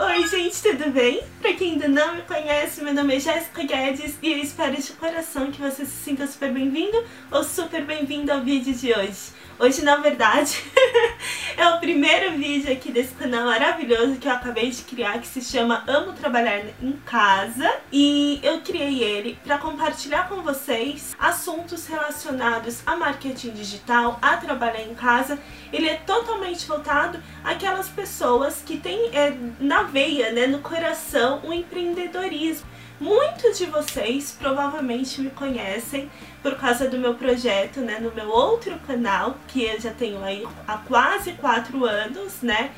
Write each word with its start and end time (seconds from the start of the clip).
Oi 0.00 0.28
gente, 0.28 0.62
tudo 0.62 0.92
bem? 0.92 1.24
Pra 1.40 1.52
quem 1.54 1.72
ainda 1.72 1.88
não 1.88 2.14
me 2.14 2.22
conhece, 2.22 2.84
meu 2.84 2.94
nome 2.94 3.16
é 3.16 3.18
Jéssica 3.18 3.64
Guedes 3.64 4.16
e 4.22 4.30
eu 4.30 4.38
espero 4.38 4.80
de 4.80 4.92
coração 4.92 5.50
que 5.50 5.60
você 5.60 5.84
se 5.84 6.04
sinta 6.04 6.24
super 6.24 6.52
bem-vindo 6.52 7.02
ou 7.32 7.42
super 7.42 7.84
bem-vindo 7.84 8.30
ao 8.30 8.40
vídeo 8.40 8.72
de 8.72 8.92
hoje. 8.92 9.32
Hoje, 9.60 9.82
na 9.82 9.96
verdade, 9.96 10.62
é 11.58 11.68
o 11.68 11.80
primeiro 11.80 12.38
vídeo 12.38 12.72
aqui 12.72 12.92
desse 12.92 13.12
canal 13.14 13.46
maravilhoso 13.46 14.14
que 14.14 14.28
eu 14.28 14.32
acabei 14.32 14.70
de 14.70 14.82
criar, 14.82 15.18
que 15.18 15.26
se 15.26 15.40
chama 15.40 15.82
Amo 15.88 16.12
Trabalhar 16.12 16.62
em 16.80 16.92
Casa. 17.04 17.68
E 17.90 18.38
eu 18.40 18.60
criei 18.60 19.02
ele 19.02 19.36
para 19.42 19.58
compartilhar 19.58 20.28
com 20.28 20.42
vocês 20.42 21.16
assuntos 21.18 21.88
relacionados 21.88 22.82
a 22.86 22.94
marketing 22.94 23.50
digital, 23.50 24.16
a 24.22 24.36
trabalhar 24.36 24.82
em 24.82 24.94
casa. 24.94 25.36
Ele 25.72 25.88
é 25.88 25.96
totalmente 25.96 26.64
voltado 26.64 27.20
àquelas 27.42 27.88
pessoas 27.88 28.62
que 28.64 28.76
têm 28.76 29.10
é, 29.12 29.36
na 29.58 29.82
veia, 29.82 30.30
né, 30.30 30.46
no 30.46 30.60
coração, 30.60 31.40
o 31.42 31.52
empreendedorismo. 31.52 32.77
Muitos 33.00 33.58
de 33.58 33.66
vocês 33.66 34.36
provavelmente 34.36 35.20
me 35.20 35.30
conhecem 35.30 36.10
por 36.42 36.56
causa 36.56 36.88
do 36.88 36.98
meu 36.98 37.14
projeto, 37.14 37.80
né, 37.80 37.98
no 38.00 38.12
meu 38.12 38.28
outro 38.28 38.76
canal, 38.86 39.36
que 39.46 39.62
eu 39.62 39.80
já 39.80 39.92
tenho 39.92 40.22
aí 40.24 40.44
há 40.66 40.78
quase 40.78 41.32
quatro 41.32 41.84
anos, 41.84 42.42
né, 42.42 42.72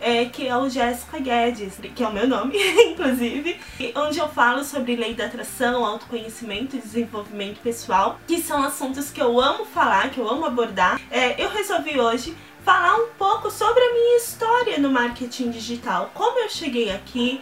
é, 0.00 0.26
que 0.26 0.46
é 0.46 0.56
o 0.56 0.68
Jéssica 0.68 1.18
Guedes, 1.18 1.80
que 1.94 2.04
é 2.04 2.06
o 2.06 2.12
meu 2.12 2.28
nome, 2.28 2.56
inclusive, 2.86 3.58
onde 3.96 4.18
eu 4.18 4.28
falo 4.28 4.62
sobre 4.62 4.94
lei 4.94 5.12
da 5.14 5.26
atração, 5.26 5.84
autoconhecimento 5.84 6.76
e 6.76 6.80
desenvolvimento 6.80 7.60
pessoal, 7.60 8.20
que 8.28 8.40
são 8.40 8.62
assuntos 8.62 9.10
que 9.10 9.20
eu 9.20 9.40
amo 9.40 9.64
falar, 9.64 10.10
que 10.10 10.18
eu 10.18 10.28
amo 10.28 10.44
abordar. 10.44 11.00
É, 11.10 11.42
eu 11.42 11.48
resolvi 11.48 11.98
hoje 11.98 12.36
falar 12.64 12.96
um 12.96 13.08
pouco 13.18 13.50
sobre 13.50 13.82
a 13.82 13.92
minha 13.92 14.16
história 14.18 14.78
no 14.78 14.90
marketing 14.90 15.50
digital, 15.50 16.10
como 16.14 16.38
eu 16.38 16.48
cheguei 16.48 16.90
aqui, 16.90 17.40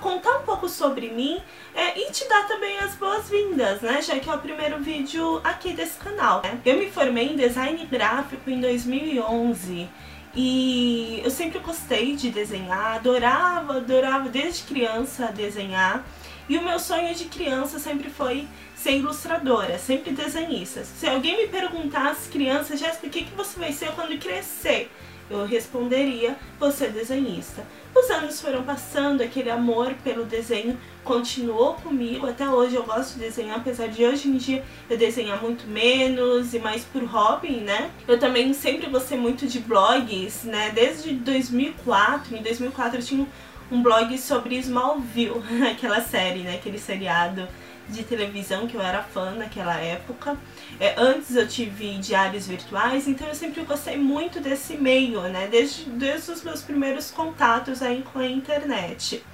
contar 0.00 0.38
um 0.38 0.42
pouco 0.42 0.68
sobre 0.68 1.08
mim 1.08 1.40
é, 1.74 1.98
e 1.98 2.10
te 2.10 2.28
dar 2.28 2.46
também 2.46 2.78
as 2.78 2.94
boas-vindas, 2.94 3.80
né? 3.80 4.02
Já 4.02 4.18
que 4.18 4.28
é 4.28 4.34
o 4.34 4.38
primeiro 4.38 4.78
vídeo 4.78 5.40
aqui 5.42 5.72
desse 5.72 5.98
canal. 5.98 6.42
Né? 6.42 6.58
Eu 6.64 6.78
me 6.78 6.90
formei 6.90 7.28
em 7.28 7.36
design 7.36 7.84
gráfico 7.86 8.50
em 8.50 8.60
2011 8.60 9.88
e 10.34 11.20
eu 11.22 11.30
sempre 11.30 11.58
gostei 11.58 12.16
de 12.16 12.30
desenhar, 12.30 12.96
adorava, 12.96 13.76
adorava 13.76 14.28
desde 14.28 14.62
criança 14.62 15.26
desenhar. 15.26 16.04
E 16.48 16.58
o 16.58 16.62
meu 16.62 16.78
sonho 16.78 17.14
de 17.14 17.26
criança 17.26 17.78
sempre 17.78 18.10
foi 18.10 18.48
ser 18.74 18.96
ilustradora, 18.96 19.78
sempre 19.78 20.12
desenhista. 20.12 20.84
Se 20.84 21.06
alguém 21.06 21.36
me 21.36 21.48
perguntasse, 21.48 22.28
criança, 22.28 22.76
Jéssica, 22.76 23.06
o 23.06 23.10
que, 23.10 23.24
que 23.24 23.34
você 23.34 23.58
vai 23.58 23.72
ser 23.72 23.92
quando 23.92 24.18
crescer? 24.18 24.90
Eu 25.30 25.46
responderia, 25.46 26.36
você 26.58 26.88
desenhista. 26.88 27.64
Os 27.94 28.10
anos 28.10 28.40
foram 28.40 28.62
passando, 28.62 29.22
aquele 29.22 29.50
amor 29.50 29.94
pelo 30.02 30.24
desenho 30.24 30.78
continuou 31.04 31.74
comigo. 31.74 32.26
Até 32.26 32.48
hoje 32.48 32.74
eu 32.74 32.84
gosto 32.84 33.14
de 33.14 33.20
desenhar, 33.20 33.58
apesar 33.58 33.88
de 33.88 34.04
hoje 34.04 34.28
em 34.28 34.36
dia 34.36 34.64
eu 34.88 34.96
desenhar 34.96 35.42
muito 35.42 35.66
menos 35.66 36.54
e 36.54 36.58
mais 36.58 36.84
por 36.84 37.04
hobby, 37.04 37.56
né? 37.56 37.90
Eu 38.08 38.18
também 38.18 38.52
sempre 38.54 38.88
gostei 38.88 39.18
muito 39.18 39.46
de 39.46 39.58
blogs, 39.58 40.44
né? 40.44 40.70
Desde 40.74 41.12
2004, 41.12 42.36
em 42.36 42.42
2004 42.42 42.98
eu 42.98 43.04
tinha 43.04 43.26
um 43.70 43.82
blog 43.82 44.16
sobre 44.18 44.56
Smallville, 44.56 45.42
aquela 45.70 46.00
série, 46.00 46.40
né? 46.40 46.54
Aquele 46.54 46.78
seriado 46.78 47.46
de 47.88 48.02
televisão 48.04 48.66
que 48.66 48.74
eu 48.74 48.82
era 48.82 49.02
fã 49.02 49.32
naquela 49.32 49.76
época. 49.76 50.36
É, 50.78 50.94
antes 50.96 51.34
eu 51.34 51.46
tive 51.46 51.98
diários 51.98 52.46
virtuais, 52.46 53.06
então 53.06 53.26
eu 53.28 53.34
sempre 53.34 53.62
gostei 53.64 53.96
muito 53.96 54.40
desse 54.40 54.76
meio, 54.76 55.20
né? 55.22 55.48
Desde, 55.48 55.84
desde 55.90 56.30
os 56.30 56.42
meus 56.42 56.62
primeiros 56.62 57.10
contatos 57.10 57.82
aí 57.82 58.02
com 58.12 58.18
a 58.18 58.26
internet. 58.26 59.24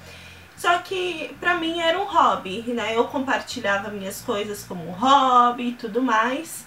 Só 0.56 0.78
que 0.78 1.30
pra 1.38 1.54
mim 1.54 1.80
era 1.80 1.98
um 2.00 2.04
hobby, 2.04 2.62
né? 2.66 2.96
Eu 2.96 3.04
compartilhava 3.06 3.90
minhas 3.90 4.20
coisas 4.20 4.64
como 4.64 4.88
um 4.88 4.92
hobby 4.92 5.68
e 5.68 5.72
tudo 5.72 6.02
mais. 6.02 6.66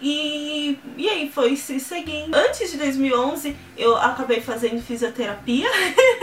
E, 0.00 0.78
e 0.96 1.08
aí 1.08 1.30
foi 1.30 1.56
se 1.56 1.78
seguindo. 1.78 2.34
Antes 2.34 2.70
de 2.70 2.78
2011, 2.78 3.54
eu 3.76 3.96
acabei 3.96 4.40
fazendo 4.40 4.82
fisioterapia. 4.82 5.68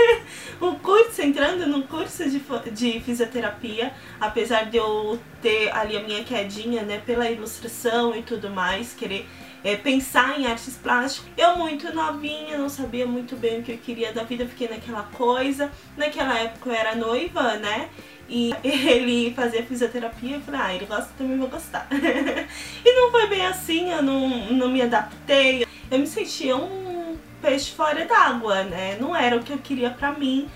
um 0.61 0.75
curso, 0.75 1.21
entrando 1.21 1.67
no 1.67 1.83
curso 1.83 2.27
de, 2.27 2.41
de 2.71 2.99
fisioterapia. 3.01 3.93
Apesar 4.19 4.65
de 4.69 4.77
eu 4.77 5.19
ter 5.41 5.71
ali 5.71 5.95
a 5.95 6.01
minha 6.01 6.23
quedinha, 6.23 6.81
né, 6.81 7.01
pela 7.05 7.29
ilustração 7.29 8.15
e 8.15 8.23
tudo 8.23 8.49
mais, 8.49 8.93
querer 8.93 9.27
é, 9.63 9.75
pensar 9.75 10.39
em 10.39 10.47
artes 10.47 10.75
plásticas. 10.75 11.29
Eu 11.37 11.57
muito 11.57 11.93
novinha, 11.93 12.57
não 12.57 12.69
sabia 12.69 13.05
muito 13.05 13.35
bem 13.35 13.59
o 13.59 13.63
que 13.63 13.73
eu 13.73 13.77
queria 13.77 14.11
da 14.13 14.23
vida, 14.23 14.45
fiquei 14.45 14.67
naquela 14.67 15.03
coisa. 15.03 15.71
Naquela 15.95 16.37
época 16.39 16.69
eu 16.69 16.75
era 16.75 16.95
noiva, 16.95 17.57
né? 17.57 17.89
E 18.29 18.53
ele 18.63 19.33
fazia 19.33 19.63
fisioterapia 19.63 20.35
eu 20.35 20.41
falei, 20.41 20.61
ah, 20.61 20.75
ele 20.75 20.85
gosta, 20.85 21.09
também 21.17 21.37
vou 21.37 21.47
gostar. 21.47 21.87
e 21.91 22.95
não 22.95 23.11
foi 23.11 23.27
bem 23.27 23.45
assim, 23.45 23.91
eu 23.91 24.01
não, 24.01 24.29
não 24.51 24.69
me 24.69 24.81
adaptei. 24.81 25.65
Eu 25.89 25.99
me 25.99 26.07
sentia 26.07 26.55
um 26.55 27.17
peixe 27.41 27.71
fora 27.71 28.05
d'água, 28.05 28.63
né? 28.63 28.97
Não 28.99 29.15
era 29.15 29.37
o 29.37 29.43
que 29.43 29.51
eu 29.51 29.57
queria 29.57 29.89
pra 29.89 30.11
mim. 30.11 30.49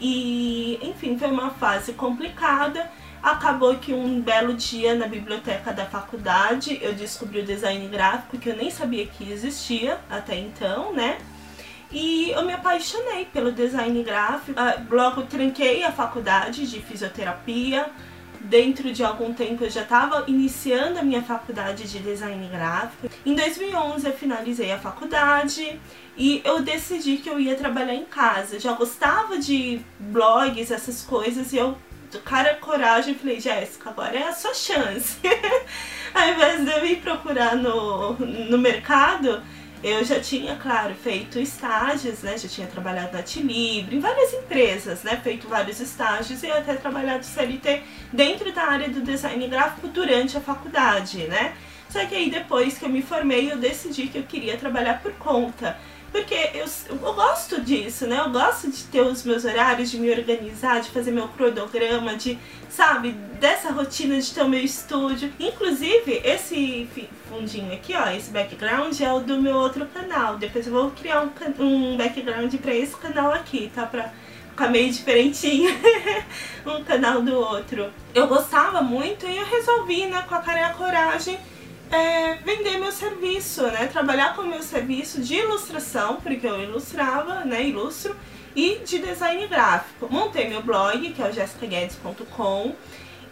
E, 0.00 0.78
enfim, 0.82 1.18
foi 1.18 1.28
uma 1.28 1.50
fase 1.50 1.92
complicada. 1.92 2.90
Acabou 3.22 3.76
que 3.76 3.92
um 3.92 4.20
belo 4.22 4.54
dia 4.54 4.94
na 4.94 5.06
biblioteca 5.06 5.72
da 5.74 5.84
faculdade 5.84 6.78
eu 6.80 6.94
descobri 6.94 7.40
o 7.40 7.44
design 7.44 7.86
gráfico 7.88 8.38
que 8.38 8.48
eu 8.48 8.56
nem 8.56 8.70
sabia 8.70 9.06
que 9.06 9.30
existia 9.30 9.98
até 10.08 10.38
então, 10.38 10.94
né? 10.94 11.18
E 11.92 12.30
eu 12.30 12.44
me 12.44 12.52
apaixonei 12.52 13.24
pelo 13.24 13.50
design 13.50 14.02
gráfico. 14.02 14.58
Ah, 14.58 14.80
logo 14.88 15.22
tranquei 15.22 15.82
a 15.82 15.90
faculdade 15.90 16.66
de 16.68 16.80
fisioterapia. 16.80 17.90
Dentro 18.42 18.92
de 18.92 19.04
algum 19.04 19.34
tempo 19.34 19.64
eu 19.64 19.70
já 19.70 19.82
estava 19.82 20.24
iniciando 20.26 20.98
a 20.98 21.02
minha 21.02 21.22
faculdade 21.22 21.84
de 21.84 21.98
design 21.98 22.48
gráfico. 22.48 23.10
Em 23.26 23.34
2011 23.34 24.06
eu 24.06 24.12
finalizei 24.14 24.72
a 24.72 24.78
faculdade 24.78 25.78
e 26.16 26.40
eu 26.44 26.62
decidi 26.62 27.18
que 27.18 27.28
eu 27.28 27.38
ia 27.38 27.54
trabalhar 27.54 27.94
em 27.94 28.04
casa. 28.04 28.56
Eu 28.56 28.60
já 28.60 28.72
gostava 28.72 29.36
de 29.38 29.80
blogs, 29.98 30.70
essas 30.70 31.02
coisas, 31.02 31.52
e 31.52 31.58
eu, 31.58 31.76
cara 32.24 32.54
coragem, 32.54 33.14
falei: 33.14 33.40
Jéssica, 33.40 33.90
agora 33.90 34.16
é 34.16 34.28
a 34.28 34.32
sua 34.32 34.54
chance. 34.54 35.18
Ao 36.14 36.28
invés 36.28 36.64
de 36.64 36.70
eu 36.70 36.86
ir 36.86 36.96
procurar 36.96 37.56
no, 37.56 38.14
no 38.14 38.58
mercado, 38.58 39.42
eu 39.82 40.04
já 40.04 40.20
tinha, 40.20 40.56
claro, 40.56 40.94
feito 40.94 41.38
estágios, 41.38 42.22
né? 42.22 42.36
Já 42.36 42.48
tinha 42.48 42.66
trabalhado 42.66 43.16
na 43.16 43.22
Tilibre, 43.22 43.96
em 43.96 44.00
várias 44.00 44.32
empresas, 44.34 45.02
né? 45.02 45.18
Feito 45.22 45.48
vários 45.48 45.80
estágios 45.80 46.42
e 46.42 46.50
até 46.50 46.74
trabalhado 46.74 47.24
CLT 47.24 47.82
dentro 48.12 48.52
da 48.52 48.64
área 48.64 48.88
do 48.88 49.00
design 49.00 49.46
gráfico 49.48 49.88
durante 49.88 50.36
a 50.36 50.40
faculdade, 50.40 51.24
né? 51.24 51.54
Só 51.88 52.04
que 52.06 52.14
aí 52.14 52.30
depois 52.30 52.78
que 52.78 52.84
eu 52.84 52.90
me 52.90 53.02
formei, 53.02 53.50
eu 53.50 53.56
decidi 53.56 54.06
que 54.06 54.18
eu 54.18 54.22
queria 54.22 54.56
trabalhar 54.56 55.00
por 55.02 55.12
conta. 55.14 55.76
Porque 56.12 56.34
eu, 56.54 56.66
eu 56.88 57.14
gosto 57.14 57.60
disso, 57.60 58.06
né? 58.06 58.18
Eu 58.18 58.30
gosto 58.30 58.70
de 58.70 58.82
ter 58.84 59.00
os 59.00 59.22
meus 59.22 59.44
horários, 59.44 59.90
de 59.90 59.98
me 59.98 60.10
organizar, 60.10 60.80
de 60.80 60.90
fazer 60.90 61.12
meu 61.12 61.28
cronograma, 61.28 62.16
de, 62.16 62.36
sabe, 62.68 63.12
dessa 63.38 63.70
rotina 63.70 64.20
de 64.20 64.32
ter 64.32 64.42
o 64.42 64.48
meu 64.48 64.60
estúdio. 64.60 65.32
Inclusive, 65.38 66.20
esse 66.24 66.88
fundinho 67.28 67.72
aqui, 67.72 67.94
ó, 67.94 68.08
esse 68.10 68.30
background 68.30 69.00
é 69.00 69.12
o 69.12 69.20
do 69.20 69.40
meu 69.40 69.56
outro 69.56 69.86
canal. 69.86 70.36
Depois 70.36 70.66
eu 70.66 70.72
vou 70.72 70.90
criar 70.90 71.22
um, 71.22 71.64
um 71.64 71.96
background 71.96 72.52
pra 72.56 72.74
esse 72.74 72.96
canal 72.96 73.32
aqui, 73.32 73.70
tá? 73.72 73.86
Pra 73.86 74.12
ficar 74.60 74.68
meio 74.68 74.92
diferentinho 74.92 75.70
um 76.66 76.84
canal 76.84 77.22
do 77.22 77.34
outro. 77.34 77.90
Eu 78.14 78.26
gostava 78.26 78.82
muito 78.82 79.26
e 79.26 79.36
eu 79.36 79.46
resolvi, 79.46 80.06
né, 80.06 80.22
com 80.28 80.34
a 80.34 80.40
cara 80.40 80.60
e 80.60 80.64
a 80.64 80.74
coragem, 80.74 81.38
é, 81.90 82.34
vender 82.36 82.78
meu 82.78 82.92
serviço, 82.92 83.62
né? 83.64 83.86
Trabalhar 83.88 84.34
com 84.34 84.42
meu 84.42 84.62
serviço 84.62 85.20
de 85.20 85.34
ilustração, 85.34 86.16
porque 86.16 86.46
eu 86.46 86.62
ilustrava, 86.62 87.44
né? 87.44 87.66
Ilustro, 87.66 88.16
e 88.54 88.76
de 88.84 88.98
design 88.98 89.46
gráfico. 89.46 90.08
Montei 90.10 90.48
meu 90.48 90.62
blog, 90.62 91.12
que 91.12 91.22
é 91.22 91.28
o 91.28 91.32
jessicaguedes.com, 91.32 92.74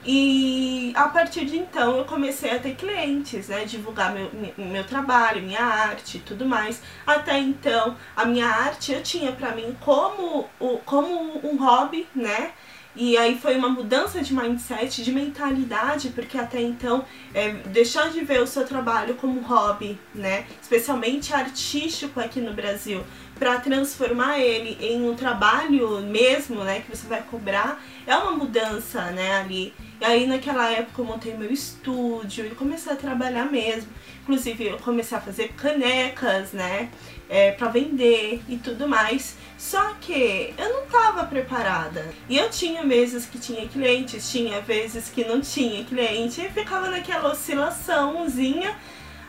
e 0.04 0.92
a 0.96 1.08
partir 1.08 1.44
de 1.44 1.58
então 1.58 1.98
eu 1.98 2.04
comecei 2.04 2.50
a 2.50 2.58
ter 2.58 2.74
clientes, 2.74 3.48
né? 3.48 3.64
Divulgar 3.64 4.12
meu, 4.12 4.30
meu 4.56 4.84
trabalho, 4.84 5.42
minha 5.42 5.62
arte 5.62 6.18
e 6.18 6.20
tudo 6.20 6.46
mais. 6.46 6.80
Até 7.06 7.38
então, 7.38 7.96
a 8.16 8.24
minha 8.24 8.46
arte 8.46 8.92
eu 8.92 9.02
tinha 9.02 9.32
pra 9.32 9.54
mim 9.54 9.76
como, 9.80 10.48
como 10.84 11.46
um 11.46 11.56
hobby, 11.56 12.06
né? 12.14 12.52
E 12.96 13.16
aí 13.16 13.38
foi 13.38 13.56
uma 13.56 13.68
mudança 13.68 14.20
de 14.20 14.34
mindset, 14.34 15.04
de 15.04 15.12
mentalidade, 15.12 16.08
porque 16.10 16.36
até 16.36 16.60
então 16.60 17.04
é, 17.32 17.50
deixar 17.66 18.10
de 18.10 18.20
ver 18.24 18.42
o 18.42 18.46
seu 18.46 18.66
trabalho 18.66 19.14
como 19.14 19.40
hobby, 19.40 19.98
né? 20.14 20.46
Especialmente 20.60 21.32
artístico 21.32 22.18
aqui 22.18 22.40
no 22.40 22.52
Brasil, 22.52 23.04
para 23.38 23.60
transformar 23.60 24.40
ele 24.40 24.76
em 24.80 25.08
um 25.08 25.14
trabalho 25.14 26.00
mesmo, 26.00 26.64
né? 26.64 26.80
Que 26.80 26.96
você 26.96 27.06
vai 27.06 27.22
cobrar, 27.22 27.80
é 28.06 28.16
uma 28.16 28.32
mudança, 28.32 29.10
né? 29.12 29.36
Ali. 29.36 29.72
E 30.00 30.04
aí 30.04 30.26
naquela 30.26 30.70
época 30.70 31.00
eu 31.00 31.04
montei 31.04 31.36
meu 31.36 31.52
estúdio 31.52 32.46
e 32.46 32.50
comecei 32.50 32.92
a 32.92 32.96
trabalhar 32.96 33.44
mesmo. 33.44 33.90
Inclusive 34.22 34.66
eu 34.66 34.78
comecei 34.78 35.16
a 35.16 35.20
fazer 35.20 35.48
canecas, 35.52 36.52
né? 36.52 36.90
É, 37.30 37.52
para 37.52 37.68
vender 37.68 38.42
e 38.48 38.56
tudo 38.56 38.88
mais. 38.88 39.36
Só 39.58 39.94
que 40.00 40.54
eu 40.56 40.72
não 40.72 40.86
tava 40.86 41.24
preparada. 41.26 42.06
E 42.28 42.38
eu 42.38 42.48
tinha 42.48 42.82
meses 42.82 43.26
que 43.26 43.38
tinha 43.38 43.68
clientes, 43.68 44.30
tinha 44.30 44.60
vezes 44.60 45.10
que 45.10 45.24
não 45.24 45.40
tinha 45.40 45.84
cliente, 45.84 46.40
e 46.40 46.48
ficava 46.48 46.88
naquela 46.88 47.32
oscilaçãozinha 47.32 48.74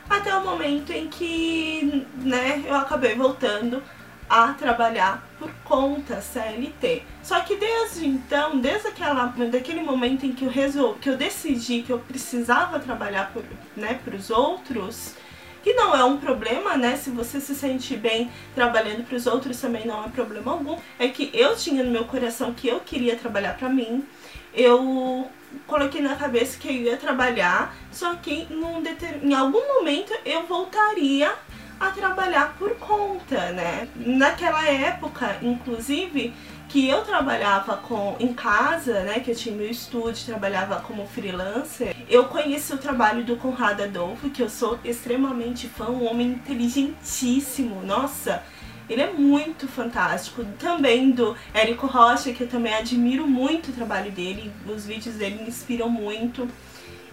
até 0.09 0.35
o 0.35 0.43
momento 0.43 0.91
em 0.91 1.07
que, 1.07 2.05
né, 2.17 2.63
eu 2.65 2.75
acabei 2.75 3.15
voltando 3.15 3.83
a 4.29 4.53
trabalhar 4.53 5.27
por 5.39 5.51
conta 5.63 6.21
CLT. 6.21 7.03
Só 7.23 7.39
que 7.41 7.55
desde 7.55 8.07
então, 8.07 8.59
desde 8.59 8.87
aquela, 8.87 9.25
daquele 9.25 9.81
momento 9.81 10.25
em 10.25 10.33
que 10.33 10.45
eu 10.45 10.49
resolvi, 10.49 10.99
que 10.99 11.09
eu 11.09 11.17
decidi 11.17 11.81
que 11.81 11.91
eu 11.91 11.99
precisava 11.99 12.79
trabalhar 12.79 13.31
por, 13.31 13.43
né, 13.75 13.99
para 14.03 14.15
os 14.15 14.29
outros, 14.29 15.15
que 15.63 15.73
não 15.73 15.95
é 15.95 16.03
um 16.03 16.17
problema, 16.17 16.77
né? 16.77 16.95
Se 16.95 17.09
você 17.09 17.39
se 17.39 17.53
sente 17.55 17.95
bem 17.95 18.31
trabalhando 18.55 19.03
para 19.03 19.15
os 19.15 19.27
outros 19.27 19.59
também 19.59 19.85
não 19.85 20.03
é 20.03 20.09
problema 20.09 20.51
algum. 20.51 20.77
É 20.97 21.07
que 21.07 21.29
eu 21.33 21.55
tinha 21.55 21.83
no 21.83 21.91
meu 21.91 22.05
coração 22.05 22.53
que 22.53 22.67
eu 22.67 22.79
queria 22.79 23.15
trabalhar 23.15 23.57
para 23.57 23.69
mim. 23.69 24.05
Eu 24.53 25.27
coloquei 25.67 26.01
na 26.01 26.15
cabeça 26.15 26.57
que 26.57 26.67
eu 26.67 26.73
ia 26.73 26.97
trabalhar, 26.97 27.75
só 27.91 28.15
que 28.15 28.47
deter... 28.83 29.19
em 29.23 29.33
algum 29.33 29.75
momento 29.75 30.13
eu 30.25 30.45
voltaria 30.45 31.31
a 31.79 31.91
trabalhar 31.91 32.55
por 32.57 32.75
conta, 32.75 33.51
né? 33.51 33.87
Naquela 33.95 34.67
época, 34.67 35.37
inclusive, 35.41 36.33
que 36.69 36.87
eu 36.87 37.01
trabalhava 37.01 37.77
com 37.77 38.15
em 38.19 38.31
casa, 38.31 39.01
né, 39.01 39.19
que 39.19 39.31
eu 39.31 39.35
tinha 39.35 39.55
meu 39.55 39.69
estúdio, 39.69 40.25
trabalhava 40.27 40.79
como 40.81 41.07
freelancer, 41.07 41.95
eu 42.07 42.25
conheci 42.25 42.71
o 42.73 42.77
trabalho 42.77 43.23
do 43.23 43.35
Conrado 43.35 43.81
Adolfo, 43.81 44.29
que 44.29 44.41
eu 44.41 44.49
sou 44.49 44.79
extremamente 44.85 45.67
fã, 45.67 45.85
um 45.89 46.07
homem 46.07 46.27
inteligentíssimo, 46.27 47.81
nossa, 47.83 48.43
ele 48.87 49.01
é 49.01 49.11
muito 49.11 49.67
fantástico. 49.67 50.43
Também 50.57 51.11
do 51.11 51.35
Érico 51.53 51.85
Rocha, 51.85 52.33
que 52.33 52.41
eu 52.41 52.47
também 52.47 52.73
admiro 52.73 53.27
muito 53.27 53.69
o 53.69 53.73
trabalho 53.73 54.11
dele, 54.11 54.51
os 54.67 54.85
vídeos 54.85 55.15
dele 55.15 55.43
me 55.43 55.49
inspiram 55.49 55.89
muito. 55.89 56.47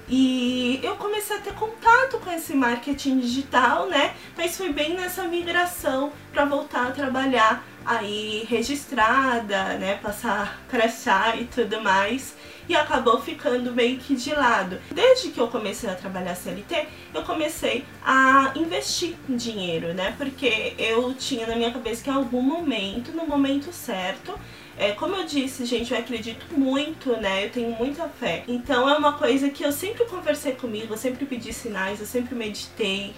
E 0.09 0.81
eu 0.83 0.95
comecei 0.97 1.37
a 1.37 1.41
ter 1.41 1.53
contato 1.55 2.19
com 2.19 2.31
esse 2.31 2.55
marketing 2.55 3.19
digital, 3.19 3.89
né? 3.89 4.15
Mas 4.37 4.57
foi 4.57 4.73
bem 4.73 4.95
nessa 4.95 5.25
migração 5.25 6.13
para 6.33 6.45
voltar 6.45 6.87
a 6.87 6.91
trabalhar 6.93 7.65
aí 7.87 8.45
registrada, 8.49 9.79
né? 9.79 9.97
Passar 10.03 10.61
crachá 10.69 11.37
e 11.37 11.45
tudo 11.45 11.81
mais. 11.81 12.35
E 12.69 12.75
acabou 12.75 13.21
ficando 13.21 13.73
meio 13.73 13.99
que 13.99 14.17
de 14.17 14.35
lado. 14.35 14.79
Desde 14.91 15.31
que 15.31 15.41
eu 15.41 15.47
comecei 15.47 15.89
a 15.89 15.95
trabalhar 15.95 16.35
CLT, 16.35 16.89
eu 17.15 17.23
comecei 17.23 17.85
a 18.05 18.53
investir 18.57 19.15
dinheiro, 19.29 19.95
né? 19.95 20.15
Porque 20.19 20.75
eu 20.77 21.15
tinha 21.15 21.47
na 21.47 21.55
minha 21.55 21.71
cabeça 21.71 22.03
que 22.03 22.11
em 22.11 22.13
algum 22.13 22.43
momento, 22.43 23.13
no 23.13 23.25
momento 23.25 23.73
certo, 23.73 24.37
é, 24.79 24.93
como 24.93 25.17
eu 25.17 25.25
disse, 25.25 25.65
gente, 25.65 25.93
eu 25.93 25.99
acredito 25.99 26.47
muito, 26.53 27.17
né? 27.17 27.47
Eu 27.47 27.51
tenho 27.51 27.71
muita 27.71 28.09
fé. 28.09 28.45
Então 28.47 28.89
é 28.89 28.97
uma 28.97 29.15
coisa 29.15 29.49
que 29.49 29.65
eu 29.65 29.73
sempre 29.73 30.05
conversei 30.05 30.53
comigo, 30.53 30.93
eu 30.93 30.99
sempre 30.99 31.25
pedi 31.25 31.53
sinais, 31.53 32.01
eu 32.01 32.07
sempre 32.07 32.35
meditei. 32.35 33.15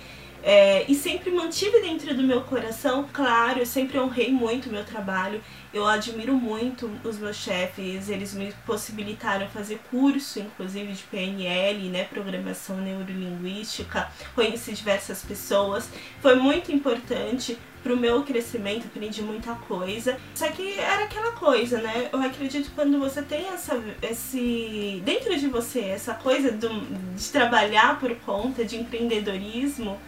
É, 0.51 0.91
e 0.91 0.95
sempre 0.95 1.31
mantive 1.31 1.79
dentro 1.83 2.15
do 2.15 2.23
meu 2.23 2.41
coração, 2.41 3.07
claro, 3.13 3.59
eu 3.59 3.67
sempre 3.67 3.99
honrei 3.99 4.33
muito 4.33 4.71
o 4.71 4.73
meu 4.73 4.83
trabalho. 4.83 5.43
Eu 5.75 5.87
admiro 5.87 6.33
muito 6.33 6.91
os 7.05 7.19
meus 7.19 7.37
chefes, 7.37 8.09
eles 8.09 8.33
me 8.33 8.51
possibilitaram 8.65 9.47
fazer 9.49 9.79
curso, 9.91 10.41
inclusive 10.41 10.91
de 10.95 11.03
PNL, 11.03 11.91
né, 11.91 12.05
programação 12.05 12.79
neurolinguística. 12.79 14.11
Conheci 14.35 14.73
diversas 14.73 15.23
pessoas, 15.23 15.91
foi 16.23 16.37
muito 16.37 16.73
importante 16.73 17.59
pro 17.83 17.95
meu 17.95 18.23
crescimento, 18.23 18.87
aprendi 18.87 19.21
muita 19.21 19.55
coisa. 19.55 20.17
Só 20.35 20.49
que 20.49 20.79
era 20.79 21.05
aquela 21.05 21.33
coisa, 21.33 21.79
né? 21.83 22.09
Eu 22.11 22.23
acredito 22.23 22.71
que 22.71 22.75
quando 22.75 22.99
você 22.99 23.21
tem 23.21 23.49
essa, 23.49 23.79
esse 24.01 25.03
dentro 25.05 25.39
de 25.39 25.47
você 25.47 25.81
essa 25.81 26.15
coisa 26.15 26.51
do, 26.51 26.71
de 27.15 27.29
trabalhar 27.29 28.01
por 28.01 28.17
conta 28.21 28.65
de 28.65 28.79
empreendedorismo, 28.79 30.01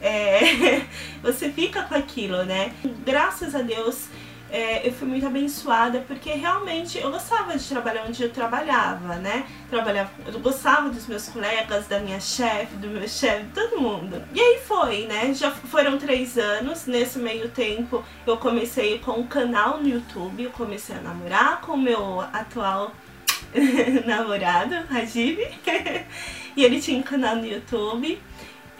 é, 0.00 0.82
você 1.22 1.50
fica 1.50 1.82
com 1.82 1.94
aquilo, 1.94 2.44
né? 2.44 2.72
Graças 3.04 3.54
a 3.54 3.62
Deus 3.62 4.08
é, 4.52 4.86
eu 4.86 4.92
fui 4.92 5.06
muito 5.06 5.24
abençoada 5.24 6.00
porque 6.08 6.30
realmente 6.32 6.98
eu 6.98 7.10
gostava 7.10 7.56
de 7.56 7.64
trabalhar 7.68 8.04
onde 8.06 8.20
eu 8.20 8.30
trabalhava, 8.30 9.14
né? 9.16 9.46
Trabalhava, 9.68 10.10
eu 10.26 10.40
gostava 10.40 10.90
dos 10.90 11.06
meus 11.06 11.28
colegas, 11.28 11.86
da 11.86 12.00
minha 12.00 12.18
chefe, 12.18 12.74
do 12.76 12.88
meu 12.88 13.06
chefe, 13.06 13.46
todo 13.54 13.80
mundo. 13.80 14.20
E 14.34 14.40
aí 14.40 14.60
foi, 14.66 15.06
né? 15.06 15.32
Já 15.34 15.52
foram 15.52 15.98
três 15.98 16.36
anos. 16.36 16.86
Nesse 16.86 17.18
meio 17.20 17.48
tempo 17.50 18.04
eu 18.26 18.36
comecei 18.38 18.98
com 18.98 19.12
um 19.12 19.26
canal 19.26 19.78
no 19.78 19.88
YouTube, 19.88 20.42
eu 20.42 20.50
comecei 20.50 20.96
a 20.96 21.00
namorar 21.00 21.60
com 21.60 21.74
o 21.74 21.78
meu 21.78 22.20
atual 22.20 22.92
namorado, 24.04 24.74
Rajib. 24.88 25.38
e 26.56 26.64
ele 26.64 26.80
tinha 26.80 26.98
um 26.98 27.02
canal 27.02 27.36
no 27.36 27.46
YouTube. 27.46 28.20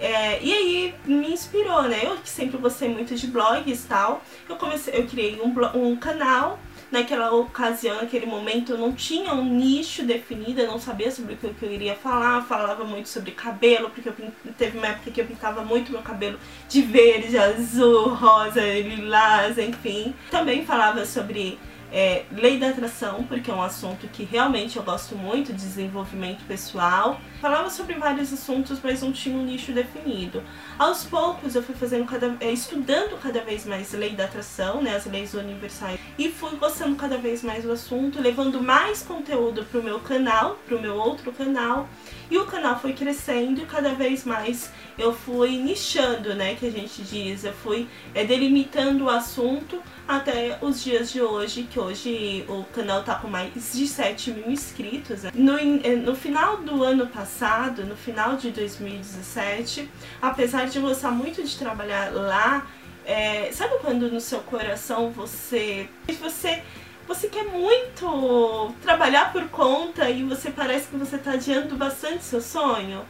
É, 0.01 0.43
e 0.43 0.53
aí 0.53 0.95
me 1.05 1.31
inspirou, 1.31 1.83
né? 1.83 2.01
Eu 2.05 2.17
que 2.17 2.29
sempre 2.29 2.57
gostei 2.57 2.89
muito 2.89 3.15
de 3.15 3.27
blogs 3.27 3.85
e 3.85 3.87
tal. 3.87 4.23
Eu 4.49 4.57
comecei, 4.57 4.99
eu 4.99 5.07
criei 5.07 5.41
um, 5.41 5.55
um 5.79 5.97
canal. 5.97 6.59
Naquela 6.91 7.31
ocasião, 7.33 7.99
naquele 7.99 8.27
momento, 8.27 8.73
eu 8.73 8.79
não 8.79 8.93
tinha 8.93 9.33
um 9.33 9.45
nicho 9.45 10.03
definido, 10.03 10.61
eu 10.61 10.67
não 10.67 10.81
sabia 10.81 11.09
sobre 11.13 11.35
o 11.35 11.37
que 11.37 11.63
eu 11.63 11.71
iria 11.71 11.95
falar. 11.95 12.43
Falava 12.43 12.83
muito 12.83 13.09
sobre 13.09 13.31
cabelo, 13.31 13.91
porque 13.91 14.09
eu, 14.09 14.15
teve 14.59 14.77
uma 14.77 14.89
época 14.89 15.13
que 15.13 15.21
eu 15.21 15.25
pintava 15.25 15.63
muito 15.63 15.93
meu 15.93 16.03
cabelo 16.03 16.37
de 16.69 16.83
verde, 16.83 17.39
azul, 17.39 18.09
rosa, 18.09 18.61
lilás, 18.61 19.57
enfim. 19.57 20.13
Também 20.33 20.65
falava 20.65 21.07
sobre 21.07 21.61
é, 21.93 22.25
lei 22.33 22.59
da 22.59 22.69
atração, 22.69 23.25
porque 23.25 23.51
é 23.51 23.55
um 23.55 23.63
assunto 23.63 24.07
que 24.09 24.25
realmente 24.25 24.77
eu 24.77 24.83
gosto 24.83 25.17
muito, 25.17 25.53
desenvolvimento 25.53 26.45
pessoal. 26.47 27.21
Falava 27.41 27.71
sobre 27.71 27.95
vários 27.95 28.33
assuntos, 28.33 28.79
mas 28.83 29.03
não 29.03 29.13
tinha 29.13 29.37
um 29.37 29.45
nicho 29.45 29.73
definido. 29.73 30.43
Aos 30.79 31.05
poucos 31.05 31.55
eu 31.55 31.63
fui 31.63 31.75
fazendo 31.75 32.05
cada, 32.05 32.37
é, 32.41 32.53
estudando 32.53 33.19
cada 33.21 33.41
vez 33.41 33.67
mais 33.67 33.93
lei 33.93 34.11
da 34.11 34.25
atração, 34.25 34.81
né, 34.81 34.95
as 34.95 35.07
leis 35.07 35.35
universais, 35.35 35.99
e 36.19 36.29
fui 36.31 36.57
gostando 36.57 36.97
cada 36.97 37.17
vez 37.17 37.43
mais 37.43 37.65
do 37.65 37.73
assunto, 37.73 38.21
levando 38.21 38.63
mais 38.63 39.03
conteúdo 39.03 39.65
para 39.65 39.81
o 39.81 39.83
meu 39.83 39.99
canal, 40.01 40.59
para 40.67 40.77
o 40.77 40.81
meu 40.81 40.97
outro 40.97 41.33
canal. 41.33 41.89
E 42.31 42.39
o 42.39 42.47
canal 42.47 42.79
foi 42.79 42.93
crescendo 42.93 43.61
e 43.61 43.67
cada 43.67 43.93
vez 43.95 44.25
mais 44.25 44.71
eu 44.97 45.13
fui 45.13 45.57
nichando, 45.57 46.35
né, 46.35 46.55
que 46.55 46.67
a 46.67 46.71
gente 46.71 47.03
diz, 47.03 47.45
eu 47.45 47.53
fui 47.53 47.89
é, 48.15 48.25
delimitando 48.25 49.05
o 49.05 49.11
assunto 49.11 49.83
até 50.07 50.59
os 50.61 50.83
dias 50.83 51.11
de 51.11 51.23
hoje, 51.23 51.67
que 51.71 51.80
hoje 51.81 52.45
o 52.49 52.65
canal 52.65 53.03
tá 53.03 53.15
com 53.15 53.29
mais 53.29 53.73
de 53.73 53.87
7 53.87 54.31
mil 54.33 54.51
inscritos. 54.51 55.23
Né? 55.23 55.31
No, 55.35 55.59
é, 55.59 55.97
no 55.97 56.15
final 56.15 56.59
do 56.59 56.85
ano 56.85 57.07
passado, 57.07 57.85
no 57.85 57.97
final 57.97 58.37
de 58.37 58.51
2017, 58.51 59.89
apesar 60.21 60.67
de 60.67 60.79
gostar 60.79 61.11
muito 61.11 61.43
de 61.43 61.57
trabalhar 61.59 62.13
lá, 62.13 62.67
é, 63.05 63.51
sabe 63.53 63.79
quando 63.81 64.11
no 64.11 64.21
seu 64.21 64.41
coração 64.41 65.11
você 65.11 65.89
você 66.21 66.63
você 67.09 67.27
quer 67.27 67.45
muito 67.45 68.73
trabalhar 68.83 69.33
por 69.33 69.49
conta 69.49 70.09
e 70.09 70.23
você 70.23 70.49
parece 70.51 70.89
que 70.89 70.97
você 70.97 71.17
está 71.17 71.33
adiando 71.33 71.75
bastante 71.75 72.23
seu 72.23 72.41
sonho. 72.41 73.05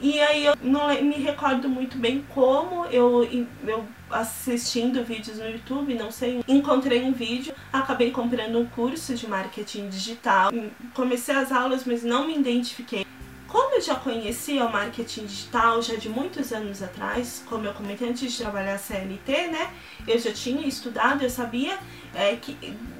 E 0.00 0.20
aí 0.20 0.44
eu 0.44 0.54
não 0.62 0.88
me 1.02 1.16
recordo 1.16 1.68
muito 1.68 1.98
bem 1.98 2.24
como 2.34 2.84
eu, 2.86 3.26
eu 3.66 3.84
assistindo 4.10 5.04
vídeos 5.04 5.38
no 5.38 5.48
YouTube, 5.48 5.94
não 5.94 6.10
sei, 6.10 6.42
encontrei 6.46 7.02
um 7.02 7.12
vídeo, 7.12 7.54
acabei 7.72 8.10
comprando 8.10 8.58
um 8.58 8.66
curso 8.66 9.14
de 9.14 9.26
marketing 9.26 9.88
digital, 9.88 10.50
comecei 10.94 11.34
as 11.34 11.50
aulas, 11.50 11.84
mas 11.84 12.02
não 12.02 12.26
me 12.26 12.38
identifiquei 12.38 13.06
como 13.48 13.74
eu 13.74 13.80
já 13.80 13.94
conhecia 13.94 14.64
o 14.64 14.72
marketing 14.72 15.26
digital 15.26 15.80
já 15.80 15.96
de 15.96 16.08
muitos 16.08 16.52
anos 16.52 16.82
atrás, 16.82 17.42
como 17.48 17.66
eu 17.66 17.72
comentei 17.74 18.08
antes 18.08 18.32
de 18.32 18.38
trabalhar 18.38 18.78
CLT, 18.78 19.48
né? 19.48 19.70
Eu 20.06 20.18
já 20.18 20.32
tinha 20.32 20.66
estudado, 20.66 21.22
eu 21.22 21.30
sabia 21.30 21.78
é, 22.14 22.34
que, 22.36 22.56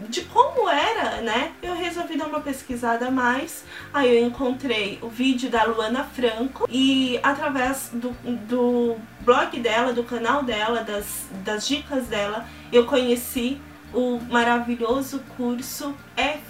de 0.09 0.23
como 0.25 0.69
era, 0.69 1.21
né? 1.21 1.53
Eu 1.63 1.75
resolvi 1.75 2.17
dar 2.17 2.27
uma 2.27 2.41
pesquisada 2.41 3.09
a 3.09 3.11
mais. 3.11 3.65
Aí 3.93 4.19
eu 4.19 4.27
encontrei 4.27 4.99
o 5.03 5.09
vídeo 5.09 5.51
da 5.51 5.65
Luana 5.65 6.05
Franco 6.05 6.69
e 6.71 7.19
através 7.23 7.91
do, 7.93 8.11
do 8.47 8.97
blog 9.21 9.59
dela, 9.59 9.93
do 9.93 10.05
canal 10.05 10.43
dela, 10.43 10.83
das, 10.83 11.27
das 11.45 11.67
dicas 11.67 12.07
dela, 12.07 12.47
eu 12.73 12.87
conheci 12.87 13.61
o 13.93 14.19
maravilhoso 14.31 15.21
curso 15.37 15.95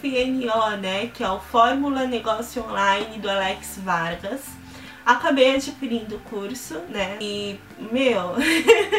FNO, 0.00 0.76
né, 0.80 1.10
que 1.12 1.22
é 1.22 1.30
o 1.30 1.40
Fórmula 1.40 2.06
Negócio 2.06 2.62
Online 2.64 3.18
do 3.18 3.30
Alex 3.30 3.78
Vargas. 3.78 4.42
Acabei 5.04 5.54
adquirindo 5.54 6.16
o 6.16 6.20
curso, 6.20 6.80
né? 6.88 7.16
E, 7.20 7.60
meu, 7.92 8.34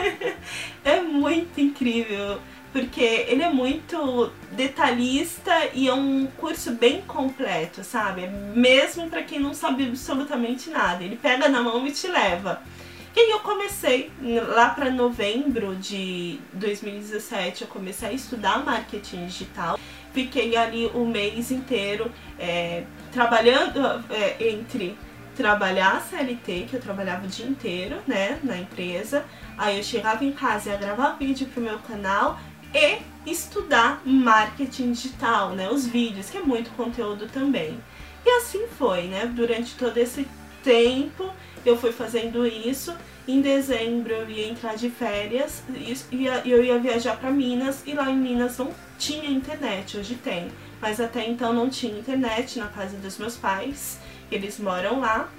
é 0.85 1.01
muito 1.01 1.59
incrível, 1.59 2.39
porque 2.71 3.25
ele 3.27 3.43
é 3.43 3.49
muito 3.49 4.31
detalhista 4.53 5.51
e 5.73 5.89
é 5.89 5.93
um 5.93 6.27
curso 6.37 6.71
bem 6.71 7.01
completo, 7.01 7.83
sabe? 7.83 8.25
Mesmo 8.27 9.09
para 9.09 9.21
quem 9.23 9.39
não 9.39 9.53
sabe 9.53 9.85
absolutamente 9.85 10.69
nada. 10.69 11.03
Ele 11.03 11.17
pega 11.17 11.49
na 11.49 11.61
mão 11.61 11.85
e 11.85 11.91
te 11.91 12.07
leva 12.07 12.61
E 13.13 13.19
aí 13.19 13.31
eu 13.31 13.39
comecei, 13.39 14.09
lá 14.55 14.69
para 14.69 14.89
novembro 14.89 15.75
de 15.75 16.39
2017, 16.53 17.63
eu 17.63 17.67
comecei 17.67 18.09
a 18.09 18.13
estudar 18.13 18.63
marketing 18.63 19.25
digital. 19.25 19.77
Fiquei 20.17 20.57
ali 20.57 20.87
o 20.95 21.05
mês 21.05 21.51
inteiro 21.51 22.11
é, 22.39 22.85
trabalhando 23.11 24.03
é, 24.09 24.49
entre 24.49 24.97
trabalhar 25.35 26.01
CLT, 26.01 26.65
que 26.67 26.73
eu 26.75 26.81
trabalhava 26.81 27.27
o 27.27 27.27
dia 27.27 27.45
inteiro, 27.45 27.97
né, 28.07 28.39
na 28.41 28.57
empresa. 28.57 29.23
Aí 29.55 29.77
eu 29.77 29.83
chegava 29.83 30.25
em 30.25 30.31
casa 30.31 30.69
e 30.69 30.71
ia 30.71 30.79
gravar 30.79 31.11
vídeo 31.19 31.45
pro 31.53 31.61
meu 31.61 31.77
canal 31.77 32.39
e 32.73 32.97
estudar 33.29 34.01
marketing 34.03 34.93
digital, 34.93 35.51
né, 35.51 35.69
os 35.69 35.85
vídeos, 35.85 36.31
que 36.31 36.37
é 36.37 36.41
muito 36.41 36.71
conteúdo 36.71 37.27
também. 37.27 37.79
E 38.25 38.29
assim 38.37 38.65
foi, 38.75 39.03
né, 39.03 39.27
durante 39.27 39.75
todo 39.75 39.99
esse 39.99 40.27
tempo 40.63 41.31
eu 41.63 41.77
fui 41.77 41.91
fazendo 41.91 42.43
isso. 42.43 42.91
Em 43.27 43.39
dezembro 43.39 44.13
eu 44.13 44.27
ia 44.27 44.47
entrar 44.47 44.75
de 44.75 44.89
férias 44.89 45.61
e 46.11 46.25
eu 46.43 46.63
ia 46.63 46.79
viajar 46.79 47.17
para 47.17 47.29
Minas 47.29 47.83
e 47.85 47.93
lá 47.93 48.09
em 48.09 48.17
Minas 48.17 48.57
não 48.57 48.86
tinha 48.97 49.29
internet, 49.29 49.97
hoje 49.97 50.15
tem. 50.15 50.51
Mas 50.81 50.99
até 50.99 51.27
então 51.27 51.53
não 51.53 51.69
tinha 51.69 51.97
internet 51.97 52.59
na 52.59 52.67
casa 52.67 52.97
dos 52.97 53.17
meus 53.17 53.35
pais, 53.35 53.99
eles 54.31 54.59
moram 54.59 54.99
lá. 54.99 55.29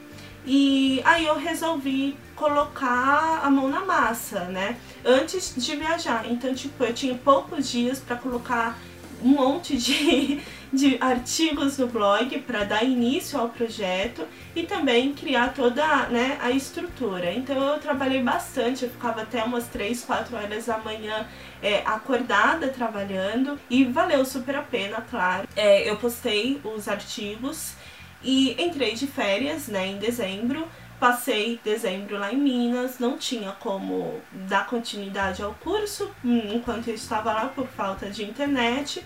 E 0.47 1.03
aí 1.05 1.27
eu 1.27 1.37
resolvi 1.37 2.17
colocar 2.35 3.41
a 3.45 3.51
mão 3.51 3.69
na 3.69 3.85
massa, 3.85 4.45
né? 4.45 4.77
Antes 5.05 5.55
de 5.57 5.77
viajar. 5.77 6.25
Então, 6.31 6.55
tipo, 6.55 6.83
eu 6.85 6.95
tinha 6.95 7.15
poucos 7.15 7.71
dias 7.71 7.99
para 7.99 8.17
colocar 8.17 8.79
um 9.23 9.29
monte 9.29 9.77
de, 9.77 10.41
de 10.73 10.97
artigos 11.01 11.79
no 11.79 11.87
blog 11.87 12.39
para 12.41 12.65
dar 12.65 12.85
início 12.85 13.39
ao 13.39 13.49
projeto 13.49 14.27
e 14.55 14.63
também 14.65 15.13
criar 15.13 15.55
toda 15.55 16.09
né, 16.09 16.39
a 16.41 16.51
estrutura. 16.51 17.33
Então 17.33 17.57
eu 17.57 17.79
trabalhei 17.79 18.23
bastante, 18.23 18.85
eu 18.85 18.91
ficava 18.91 19.23
até 19.23 19.43
umas 19.43 19.67
3, 19.69 20.05
4 20.05 20.37
horas 20.37 20.67
da 20.67 20.79
manhã 20.79 21.27
é, 21.63 21.83
acordada 21.85 22.69
trabalhando 22.69 23.59
e 23.69 23.85
valeu 23.85 24.25
super 24.25 24.57
a 24.57 24.63
pena, 24.63 25.01
claro. 25.11 25.49
É, 25.57 25.89
eu 25.89 25.97
postei 25.97 26.61
os 26.65 26.89
artigos 26.89 27.75
e 28.23 28.61
entrei 28.63 28.95
de 28.95 29.07
férias 29.07 29.69
né, 29.69 29.87
em 29.87 29.99
dezembro. 29.99 30.67
Passei 31.01 31.61
dezembro 31.63 32.19
lá 32.19 32.33
em 32.33 32.37
Minas, 32.37 32.99
não 32.99 33.17
tinha 33.17 33.53
como 33.53 34.21
dar 34.33 34.67
continuidade 34.67 35.43
ao 35.43 35.55
curso 35.55 36.11
enquanto 36.25 36.89
eu 36.89 36.95
estava 36.95 37.33
lá 37.33 37.47
por 37.47 37.69
falta 37.69 38.11
de 38.11 38.25
internet. 38.25 39.05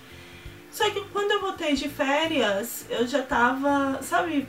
Só 0.71 0.89
que 0.89 1.03
quando 1.13 1.33
eu 1.33 1.41
voltei 1.43 1.75
de 1.75 1.91
férias, 1.91 2.87
eu 2.89 3.07
já 3.07 3.21
tava, 3.21 4.03
sabe, 4.03 4.49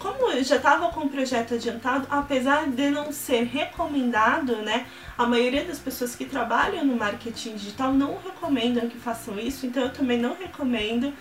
como 0.00 0.32
eu 0.32 0.42
já 0.42 0.56
estava 0.56 0.88
com 0.90 1.02
o 1.02 1.08
projeto 1.08 1.54
adiantado, 1.54 2.08
apesar 2.10 2.68
de 2.68 2.90
não 2.90 3.12
ser 3.12 3.44
recomendado, 3.44 4.56
né? 4.56 4.88
A 5.16 5.24
maioria 5.24 5.64
das 5.64 5.78
pessoas 5.78 6.16
que 6.16 6.24
trabalham 6.24 6.84
no 6.84 6.96
marketing 6.96 7.54
digital 7.54 7.92
não 7.92 8.18
recomendam 8.18 8.88
que 8.88 8.98
façam 8.98 9.38
isso, 9.38 9.66
então 9.66 9.84
eu 9.84 9.92
também 9.92 10.18
não 10.18 10.34
recomendo. 10.34 11.12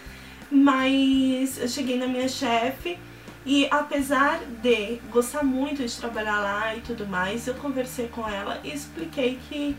Mas 0.50 1.60
eu 1.60 1.68
cheguei 1.68 2.00
na 2.00 2.08
minha 2.08 2.28
chefe 2.28 2.98
e 3.46 3.68
apesar 3.70 4.40
de 4.62 5.00
gostar 5.12 5.44
muito 5.44 5.86
de 5.86 5.96
trabalhar 5.96 6.40
lá 6.40 6.76
e 6.76 6.82
tudo 6.82 7.06
mais, 7.06 7.48
eu 7.48 7.54
conversei 7.56 8.08
com 8.08 8.28
ela 8.28 8.60
e 8.64 8.74
expliquei 8.74 9.40
que 9.48 9.76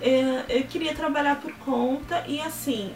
eh, 0.00 0.44
eu 0.48 0.64
queria 0.64 0.94
trabalhar 0.94 1.36
por 1.36 1.52
conta 1.54 2.22
e 2.26 2.40
assim, 2.40 2.92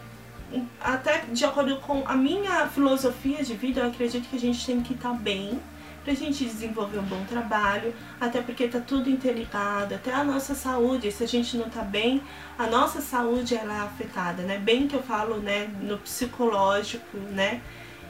até 0.79 1.23
de 1.31 1.43
acordo 1.45 1.77
com 1.77 2.03
a 2.05 2.15
minha 2.15 2.67
filosofia 2.67 3.43
de 3.43 3.55
vida, 3.55 3.81
eu 3.81 3.87
acredito 3.87 4.29
que 4.29 4.35
a 4.35 4.39
gente 4.39 4.65
tem 4.65 4.81
que 4.81 4.93
estar 4.93 5.13
bem 5.13 5.59
pra 6.07 6.13
gente 6.13 6.45
desenvolver 6.45 6.99
um 6.99 7.03
bom 7.03 7.25
trabalho, 7.25 7.93
até 8.21 8.41
porque 8.41 8.65
tá 8.69 8.79
tudo 8.79 9.09
interligado, 9.09 9.93
até 9.93 10.13
a 10.13 10.23
nossa 10.23 10.55
saúde, 10.55 11.11
se 11.11 11.21
a 11.21 11.27
gente 11.27 11.57
não 11.57 11.69
tá 11.69 11.81
bem, 11.81 12.21
a 12.57 12.65
nossa 12.65 13.01
saúde 13.01 13.55
ela 13.55 13.75
é 13.75 13.81
afetada, 13.81 14.43
né? 14.43 14.57
Bem 14.57 14.87
que 14.87 14.95
eu 14.95 15.03
falo, 15.03 15.35
né, 15.37 15.69
no 15.81 15.97
psicológico, 15.97 17.17
né? 17.17 17.61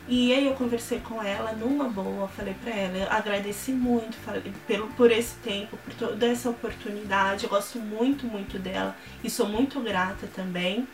E 0.09 0.33
aí 0.33 0.47
eu 0.47 0.53
conversei 0.53 0.99
com 1.01 1.21
ela 1.21 1.51
numa 1.51 1.89
boa, 1.89 2.29
falei 2.29 2.55
pra 2.63 2.73
ela, 2.73 3.11
agradeci 3.11 3.71
muito 3.71 4.15
falei, 4.17 4.53
pelo, 4.65 4.87
por 4.93 5.11
esse 5.11 5.35
tempo, 5.43 5.75
por 5.75 5.93
toda 5.95 6.25
essa 6.25 6.49
oportunidade, 6.49 7.43
eu 7.43 7.49
gosto 7.49 7.77
muito, 7.77 8.25
muito 8.25 8.57
dela 8.57 8.95
e 9.21 9.29
sou 9.29 9.49
muito 9.49 9.81
grata 9.81 10.25
também. 10.33 10.87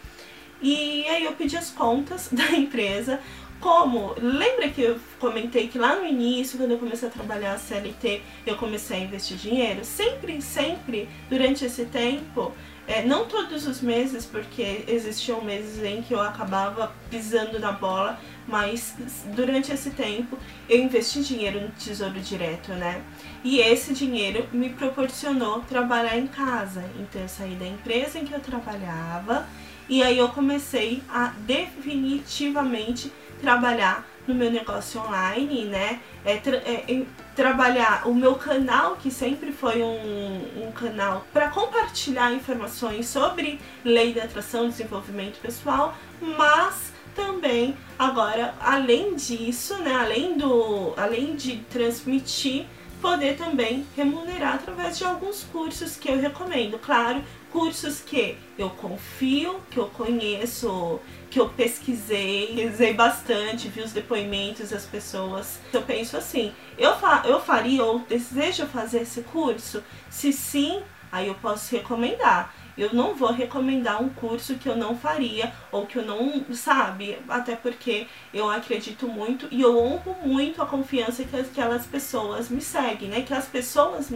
E 0.60 1.08
aí 1.10 1.26
eu 1.26 1.34
pedi 1.34 1.56
as 1.56 1.70
contas 1.70 2.30
da 2.34 2.52
empresa, 2.54 3.20
como? 3.60 4.16
Lembra 4.20 4.68
que 4.70 4.82
eu 4.82 5.00
comentei 5.20 5.68
que 5.68 5.78
lá 5.78 5.96
no 5.96 6.06
início, 6.06 6.58
quando 6.58 6.72
eu 6.72 6.80
comecei 6.80 7.08
a 7.08 7.12
trabalhar 7.12 7.54
a 7.54 7.58
CLT, 7.58 8.22
eu 8.48 8.58
comecei 8.58 8.98
a 8.98 9.00
investir 9.02 9.38
dinheiro? 9.38 9.86
Sempre, 9.86 10.42
sempre, 10.42 11.08
durante 11.30 11.64
esse 11.64 11.86
tempo, 11.86 12.52
é, 12.86 13.02
não 13.02 13.26
todos 13.26 13.66
os 13.66 13.80
meses, 13.80 14.26
porque 14.26 14.84
existiam 14.88 15.42
meses 15.42 15.82
em 15.84 16.02
que 16.02 16.14
eu 16.14 16.20
acabava 16.20 16.94
pisando 17.10 17.58
na 17.58 17.72
bola, 17.72 18.20
mas 18.48 18.96
durante 19.36 19.72
esse 19.72 19.92
tempo 19.92 20.38
eu 20.70 20.80
investi 20.80 21.22
dinheiro 21.24 21.62
no 21.62 21.70
Tesouro 21.70 22.20
Direto, 22.20 22.72
né? 22.74 23.02
E 23.44 23.60
esse 23.60 23.94
dinheiro 23.94 24.48
me 24.52 24.70
proporcionou 24.70 25.62
trabalhar 25.62 26.18
em 26.18 26.28
casa. 26.28 26.84
Então 27.00 27.22
eu 27.22 27.30
saí 27.30 27.56
da 27.56 27.66
empresa 27.66 28.20
em 28.20 28.26
que 28.26 28.34
eu 28.34 28.40
trabalhava 28.40 29.48
e 29.90 30.02
aí 30.02 30.18
eu 30.18 30.30
comecei 30.30 31.04
a 31.10 31.34
definitivamente 31.40 33.12
trabalhar 33.42 34.08
no 34.26 34.34
meu 34.34 34.50
negócio 34.50 35.02
online, 35.02 35.66
né? 35.66 36.00
É, 36.24 36.38
tra 36.38 36.56
é, 36.58 37.06
trabalhar 37.36 38.08
o 38.08 38.14
meu 38.14 38.36
canal, 38.36 38.96
que 38.96 39.12
sempre 39.12 39.52
foi 39.52 39.82
um, 39.82 40.68
um 40.68 40.72
canal 40.72 41.26
para 41.34 41.50
compartilhar 41.50 42.32
informações 42.32 43.08
sobre 43.08 43.60
lei 43.84 44.14
da 44.14 44.24
atração, 44.24 44.70
desenvolvimento 44.70 45.40
pessoal, 45.42 45.98
mas 46.22 46.93
também 47.16 47.76
agora, 47.98 48.54
além 48.60 49.16
disso, 49.16 49.78
né? 49.78 49.94
Além 49.96 50.38
do, 50.38 50.94
além 50.98 51.36
de 51.36 51.58
transmitir 51.70 52.66
poder 53.04 53.36
também 53.36 53.86
remunerar 53.98 54.56
através 54.56 54.98
de 54.98 55.04
alguns 55.04 55.44
cursos 55.44 55.98
que 55.98 56.10
eu 56.10 56.18
recomendo. 56.18 56.80
Claro, 56.80 57.22
cursos 57.52 58.00
que 58.00 58.38
eu 58.58 58.70
confio, 58.70 59.60
que 59.70 59.78
eu 59.78 59.88
conheço, 59.88 61.02
que 61.30 61.38
eu 61.38 61.50
pesquisei, 61.50 62.48
pesquisei 62.56 62.94
bastante, 62.94 63.68
vi 63.68 63.82
os 63.82 63.92
depoimentos 63.92 64.70
das 64.70 64.86
pessoas. 64.86 65.60
Eu 65.74 65.82
penso 65.82 66.16
assim, 66.16 66.54
eu, 66.78 66.96
fa 66.96 67.24
eu 67.26 67.42
faria 67.42 67.84
ou 67.84 68.00
desejo 68.00 68.66
fazer 68.68 69.02
esse 69.02 69.22
curso? 69.24 69.84
Se 70.10 70.32
sim, 70.32 70.82
aí 71.12 71.28
eu 71.28 71.36
posso 71.36 71.76
recomendar. 71.76 72.56
Eu 72.78 72.94
não 72.94 73.14
vou 73.14 73.32
recomendar 73.32 74.02
um 74.02 74.10
curso 74.10 74.56
que 74.56 74.68
eu 74.68 74.76
não 74.76 74.98
faria 74.98 75.54
ou 75.72 75.86
que 75.86 75.98
eu 75.98 76.06
não, 76.06 76.44
sabe? 76.54 77.18
Até 77.30 77.56
porque 77.56 78.08
eu 78.34 78.50
acredito 78.50 79.08
muito 79.08 79.48
e 79.52 79.62
eu 79.62 79.78
honro 79.78 80.16
muito 80.26 80.62
a 80.62 80.66
confiança 80.66 81.24
que 81.24 81.36
aquelas 81.36 81.86
pessoas 81.86 82.50
me 82.50 82.62
seguem, 82.62 83.10
né? 83.10 83.22
Que 83.22 83.34
as 83.34 83.46
pessoas 83.46 84.12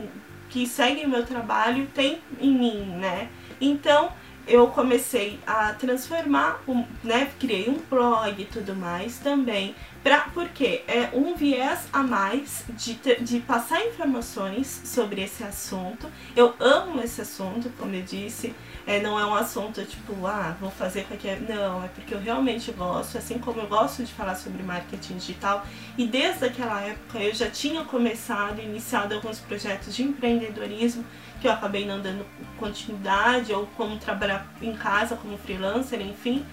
que 0.50 0.66
seguem 0.66 1.08
meu 1.08 1.26
trabalho 1.26 1.88
têm 1.94 2.20
em 2.40 2.52
mim, 2.52 2.84
né? 2.98 3.30
Então, 3.60 4.12
eu 4.48 4.68
comecei 4.68 5.40
a 5.46 5.74
transformar, 5.74 6.64
né, 7.04 7.30
criei 7.38 7.70
um 7.70 7.80
blog 7.90 8.42
e 8.42 8.46
tudo 8.46 8.74
mais 8.74 9.20
também, 9.20 9.76
pra, 10.04 10.30
porque 10.34 10.84
é 10.88 11.10
um 11.14 11.36
viés 11.36 11.88
a 11.92 12.04
mais 12.04 12.64
de, 12.70 12.96
de 13.22 13.40
passar 13.40 13.86
informações 13.86 14.82
sobre 14.86 15.22
esse 15.22 15.44
assunto. 15.44 16.10
Eu 16.36 16.54
amo 16.60 17.02
esse 17.02 17.22
assunto, 17.22 17.72
como 17.78 17.94
eu 17.94 18.04
disse, 18.04 18.54
é, 18.86 19.02
não 19.02 19.20
é 19.20 19.26
um 19.26 19.36
assunto 19.36 19.84
tipo, 19.84 20.26
ah, 20.26 20.56
vou 20.60 20.72
fazer 20.72 21.04
qualquer. 21.04 21.42
Não, 21.42 21.84
é 21.84 21.88
porque 21.90 22.14
eu 22.14 22.20
realmente 22.20 22.72
gosto, 22.72 23.18
assim 23.18 23.38
como 23.38 23.60
eu 23.60 23.68
gosto 23.68 24.04
de 24.04 24.14
falar 24.14 24.36
sobre 24.36 24.64
marketing 24.64 25.18
digital, 25.18 25.66
e 25.98 26.08
desde 26.08 26.46
aquela 26.46 26.82
época 26.82 27.20
eu 27.20 27.34
já 27.34 27.50
tinha 27.50 27.84
começado, 27.84 28.62
iniciado 28.62 29.14
alguns 29.14 29.40
projetos 29.40 29.96
de 29.96 30.04
empreendedorismo 30.04 31.04
que 31.42 31.48
eu 31.48 31.52
acabei 31.52 31.86
não 31.86 32.02
dando 32.02 32.26
continuidade, 32.58 33.54
ou 33.54 33.68
como 33.78 33.98
trabalhar 33.98 34.48
em 34.62 34.74
casa 34.74 35.16
como 35.16 35.38
freelancer, 35.38 36.02
enfim. 36.02 36.46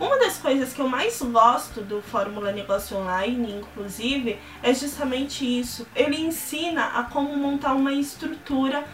Uma 0.00 0.18
das 0.18 0.38
coisas 0.38 0.72
que 0.72 0.80
eu 0.80 0.88
mais 0.88 1.20
gosto 1.22 1.80
do 1.82 2.02
Fórmula 2.02 2.50
Negócio 2.50 2.96
Online, 2.96 3.52
inclusive, 3.52 4.38
é 4.62 4.74
justamente 4.74 5.44
isso. 5.44 5.86
Ele 5.94 6.20
ensina 6.20 6.98
a 6.98 7.04
como 7.04 7.36
montar 7.36 7.74
uma 7.74 7.92
estrutura 7.92 8.84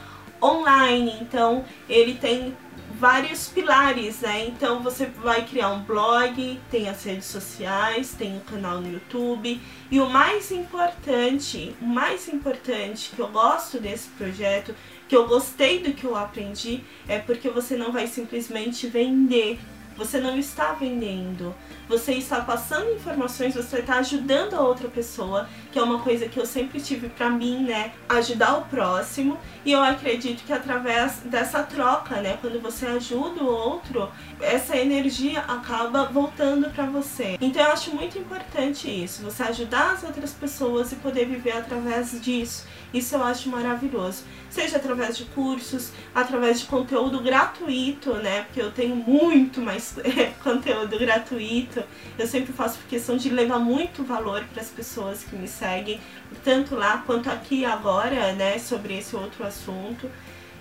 online. 0.43 1.17
Então, 1.21 1.65
ele 1.89 2.15
tem 2.15 2.55
vários 2.99 3.49
pilares, 3.49 4.21
né? 4.21 4.47
Então 4.47 4.83
você 4.83 5.07
vai 5.07 5.45
criar 5.47 5.71
um 5.71 5.83
blog, 5.83 6.61
tem 6.71 6.89
as 6.89 7.05
redes 7.05 7.27
sociais, 7.27 8.15
tem 8.19 8.37
um 8.37 8.41
canal 8.41 8.81
no 8.81 8.93
YouTube. 8.93 9.61
E 9.91 10.01
o 10.01 10.09
mais 10.09 10.51
importante, 10.51 11.75
o 11.81 11.87
mais 11.87 12.29
importante 12.29 13.13
que 13.15 13.21
eu 13.21 13.29
gosto 13.29 13.79
desse 13.79 14.09
projeto, 14.11 14.75
que 15.09 15.17
eu 15.17 15.27
gostei 15.29 15.79
do 15.79 15.93
que 15.93 16.05
eu 16.05 16.17
aprendi, 16.17 16.83
é 17.07 17.19
porque 17.19 17.49
você 17.49 17.77
não 17.77 17.93
vai 17.93 18.07
simplesmente 18.07 18.89
vender 18.89 19.59
Você 19.99 20.21
não 20.21 20.39
está 20.39 20.75
vendendo, 20.75 21.53
você 21.89 22.13
está 22.13 22.41
passando 22.41 22.93
informações, 22.93 23.57
você 23.57 23.81
está 23.81 23.97
ajudando 23.99 24.55
a 24.55 24.61
outra 24.61 24.87
pessoa, 24.87 25.49
que 25.73 25.79
é 25.79 25.83
uma 25.83 25.99
coisa 25.99 26.29
que 26.29 26.39
eu 26.39 26.47
sempre 26.47 26.81
tive 26.81 27.09
para 27.09 27.29
mim, 27.29 27.65
né? 27.65 27.91
Ajudar 28.09 28.59
o 28.59 28.63
próximo. 28.67 29.37
E 29.65 29.73
eu 29.73 29.83
acredito 29.83 30.45
que 30.45 30.53
através 30.53 31.17
dessa 31.25 31.65
troca, 31.65 32.21
né? 32.21 32.39
Quando 32.41 32.63
você 32.63 32.87
ajuda 32.87 33.43
o 33.43 33.49
outro, 33.49 34.09
essa 34.41 34.77
energia 34.77 35.41
acaba 35.41 36.05
voltando 36.05 36.71
para 36.71 36.87
você. 36.87 37.37
Então 37.41 37.61
eu 37.61 37.73
acho 37.73 37.93
muito 37.93 38.17
importante 38.17 38.89
isso, 38.89 39.23
você 39.23 39.43
ajudar 39.43 39.95
as 39.95 40.05
outras 40.05 40.33
pessoas 40.33 40.93
e 40.93 40.97
poder 40.97 41.27
viver 41.27 41.57
através 41.57 42.21
disso. 42.21 42.65
Isso 42.93 43.15
eu 43.15 43.23
acho 43.23 43.51
maravilhoso. 43.51 44.25
Seja 44.49 44.79
através 44.79 45.17
de 45.17 45.25
cursos, 45.27 45.93
através 46.15 46.61
de 46.61 46.67
conteúdo 46.67 47.21
gratuito, 47.21 48.15
né? 48.15 48.43
Porque 48.45 48.63
eu 48.63 48.71
tenho 48.73 48.97
muito 48.97 49.61
mais 49.61 49.95
conteúdo 50.43 50.99
gratuito. 50.99 51.83
Eu 52.19 52.27
sempre 52.27 52.53
faço 52.53 52.79
questão 52.89 53.17
de 53.17 53.29
levar 53.29 53.59
muito 53.59 54.03
valor 54.03 54.43
para 54.53 54.63
as 54.63 54.71
pessoas 54.71 55.23
que 55.23 55.37
me 55.37 55.47
seguem, 55.47 56.01
tanto 56.43 56.75
lá 56.75 57.03
quanto 57.07 57.31
aqui 57.31 57.65
agora, 57.65 58.33
né? 58.33 58.59
Sobre 58.59 58.99
esse 58.99 59.15
outro 59.15 59.45
assunto. 59.45 60.11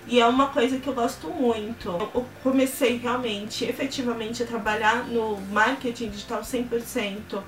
E 0.09 0.19
é 0.19 0.25
uma 0.25 0.47
coisa 0.47 0.79
que 0.79 0.87
eu 0.87 0.93
gosto 0.93 1.27
muito. 1.29 1.89
Eu 1.89 2.25
comecei 2.41 2.97
realmente, 2.97 3.65
efetivamente, 3.65 4.43
a 4.43 4.45
trabalhar 4.45 5.05
no 5.05 5.37
marketing 5.51 6.09
digital 6.09 6.41
100% 6.41 7.41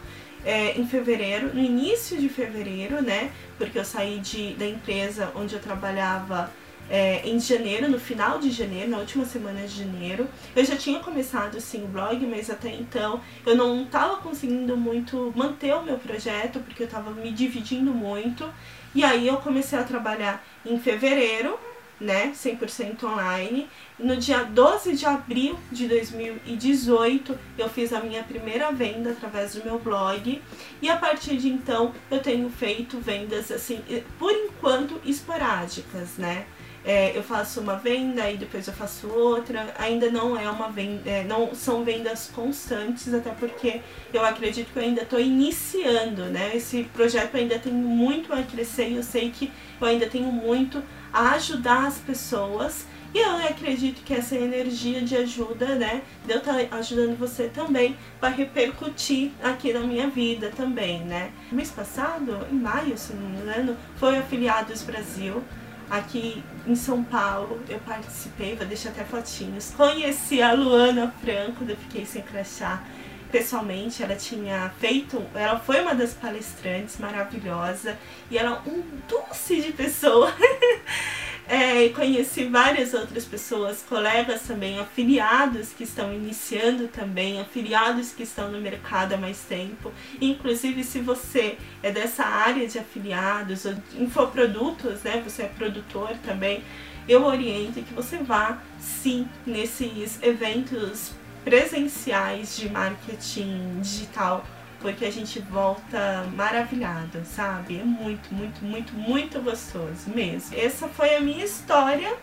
é, 0.46 0.80
em 0.80 0.88
fevereiro, 0.88 1.54
no 1.54 1.60
início 1.60 2.18
de 2.18 2.30
fevereiro, 2.30 3.02
né? 3.02 3.32
Porque 3.58 3.78
eu 3.78 3.86
saí 3.86 4.20
de, 4.20 4.54
da 4.54 4.66
empresa 4.66 5.32
onde 5.36 5.54
eu 5.54 5.60
trabalhava 5.60 6.52
é, 6.90 7.22
em 7.24 7.40
janeiro, 7.40 7.90
no 7.90 8.00
final 8.00 8.40
de 8.40 8.50
janeiro, 8.50 8.90
na 8.90 8.98
última 8.98 9.26
semana 9.26 9.62
de 9.62 9.84
janeiro. 9.84 10.28
Eu 10.56 10.66
já 10.66 10.76
tinha 10.76 11.00
começado 11.00 11.60
sim 11.62 11.84
o 11.84 11.88
blog, 11.88 12.26
mas 12.26 12.50
até 12.50 12.74
então 12.74 13.22
eu 13.46 13.56
não 13.56 13.84
estava 13.84 14.18
conseguindo 14.18 14.76
muito 14.76 15.32
manter 15.36 15.74
o 15.76 15.84
meu 15.84 15.98
projeto, 15.98 16.60
porque 16.60 16.84
eu 16.84 16.88
estava 16.88 17.12
me 17.12 17.32
dividindo 17.32 17.94
muito. 17.94 18.50
E 18.96 19.04
aí 19.04 19.28
eu 19.28 19.38
comecei 19.38 19.78
a 19.78 19.84
trabalhar 19.84 20.44
em 20.66 20.80
fevereiro, 20.80 21.60
né, 22.00 22.32
100% 22.36 23.04
online. 23.04 23.70
No 23.98 24.16
dia 24.16 24.44
12 24.44 24.96
de 24.96 25.06
abril 25.06 25.58
de 25.72 25.88
2018, 25.88 27.38
eu 27.58 27.70
fiz 27.70 27.92
a 27.92 28.00
minha 28.00 28.24
primeira 28.24 28.72
venda 28.72 29.12
através 29.12 29.56
do 29.56 29.64
meu 29.64 29.80
blog. 29.80 30.42
E 30.82 30.90
a 30.90 30.96
partir 30.98 31.38
de 31.38 31.50
então, 31.50 31.94
eu 32.10 32.20
tenho 32.20 32.50
feito 32.50 33.00
vendas 33.00 33.52
assim, 33.52 33.84
por 34.18 34.32
enquanto 34.32 35.00
esporádicas, 35.06 36.18
né? 36.18 36.46
É, 36.86 37.16
eu 37.18 37.22
faço 37.22 37.60
uma 37.60 37.76
venda 37.76 38.30
e 38.32 38.38
depois 38.38 38.68
eu 38.68 38.74
faço 38.74 39.08
outra. 39.08 39.74
Ainda 39.78 40.10
não 40.10 40.38
é 40.38 40.50
uma 40.50 40.70
venda, 40.70 41.10
é, 41.10 41.24
não 41.24 41.54
são 41.54 41.84
vendas 41.84 42.32
constantes, 42.34 43.14
até 43.14 43.32
porque 43.32 43.82
eu 44.14 44.26
acredito 44.26 44.72
que 44.72 44.80
eu 44.80 44.84
ainda 44.84 45.04
estou 45.04 45.20
iniciando, 45.20 46.26
né? 46.26 46.56
Esse 46.56 46.84
projeto 46.84 47.36
ainda 47.36 47.60
tem 47.60 47.74
muito 47.74 48.34
a 48.34 48.44
crescer 48.44 48.90
e 48.90 48.96
eu 48.96 49.04
sei 49.04 49.30
que 49.30 49.52
eu 49.80 49.88
ainda 49.88 50.08
tenho 50.08 50.32
muito 50.32 50.82
a 51.12 51.32
ajudar 51.32 51.88
as 51.88 51.98
pessoas. 51.98 52.86
E 53.12 53.18
eu 53.18 53.38
acredito 53.38 54.04
que 54.04 54.14
essa 54.14 54.36
energia 54.36 55.02
de 55.02 55.18
ajuda, 55.18 55.74
né, 55.74 56.04
de 56.24 56.32
eu 56.32 56.38
estar 56.38 56.54
tá 56.54 56.78
ajudando 56.78 57.18
você 57.18 57.48
também, 57.48 57.98
vai 58.22 58.32
repercutir 58.32 59.32
aqui 59.42 59.74
na 59.74 59.80
minha 59.80 60.08
vida 60.08 60.52
também, 60.56 61.00
né. 61.00 61.32
Mês 61.52 61.72
passado, 61.72 62.46
em 62.52 62.56
maio, 62.56 62.96
se 63.00 63.14
não 63.14 63.28
me 63.28 63.38
engano, 63.40 63.76
foi 63.96 64.16
Afiliados 64.20 64.84
Brasil, 64.84 65.44
aqui 65.90 66.44
em 66.68 66.76
São 66.76 67.04
Paulo. 67.04 67.62
Eu 67.68 67.80
participei, 67.80 68.56
vou 68.56 68.66
deixar 68.66 68.90
até 68.90 69.04
fotinhos. 69.04 69.72
Conheci 69.72 70.42
a 70.42 70.54
Luana 70.54 71.14
Franco, 71.22 71.66
eu 71.68 71.76
fiquei 71.76 72.06
sem 72.06 72.22
crachá 72.22 72.84
pessoalmente, 73.32 74.02
ela 74.02 74.16
tinha 74.16 74.72
feito, 74.80 75.24
ela 75.36 75.60
foi 75.60 75.82
uma 75.82 75.94
das 75.94 76.14
palestrantes 76.14 76.98
maravilhosa 76.98 77.98
e 78.30 78.38
ela 78.38 78.62
é 78.66 78.70
um 78.70 78.84
doce 79.08 79.62
de 79.62 79.72
pessoa. 79.72 80.34
é, 81.50 81.90
conheci 81.90 82.44
várias 82.44 82.94
outras 82.94 83.26
pessoas, 83.26 83.84
colegas 83.90 84.44
também, 84.44 84.78
afiliados 84.78 85.70
que 85.70 85.84
estão 85.84 86.14
iniciando 86.14 86.88
também, 86.88 87.42
afiliados 87.42 88.12
que 88.12 88.22
estão 88.22 88.52
no 88.52 88.62
mercado 88.62 89.14
há 89.14 89.18
mais 89.18 89.40
tempo. 89.40 89.92
Inclusive, 90.22 90.84
se 90.84 91.00
você 91.00 91.58
é 91.82 91.92
dessa 91.92 92.24
área 92.24 92.68
de 92.68 92.78
afiliados 92.78 93.66
ou 93.66 93.74
infoprodutos, 93.98 95.02
né? 95.02 95.24
Você 95.26 95.42
é 95.42 95.48
produtor 95.48 96.12
também, 96.24 96.64
eu 97.08 97.26
oriento 97.26 97.82
que 97.82 97.94
você 97.96 98.18
vá 98.18 98.60
sim 98.80 99.28
nesses 99.44 100.22
eventos 100.22 101.14
presenciais 101.44 102.58
de 102.58 102.70
marketing 102.70 103.80
digital, 103.82 104.46
porque 104.82 105.06
a 105.06 105.12
gente 105.12 105.40
volta 105.40 106.26
maravilhado, 106.36 107.22
sabe? 107.26 107.80
É 107.80 107.84
muito, 107.84 108.34
muito, 108.34 108.64
muito, 108.64 108.94
muito 108.94 109.40
gostoso 109.42 110.10
mesmo. 110.14 110.58
Essa 110.58 110.88
foi 110.88 111.16
a 111.16 111.22
minha 111.22 111.44
história 111.44 112.16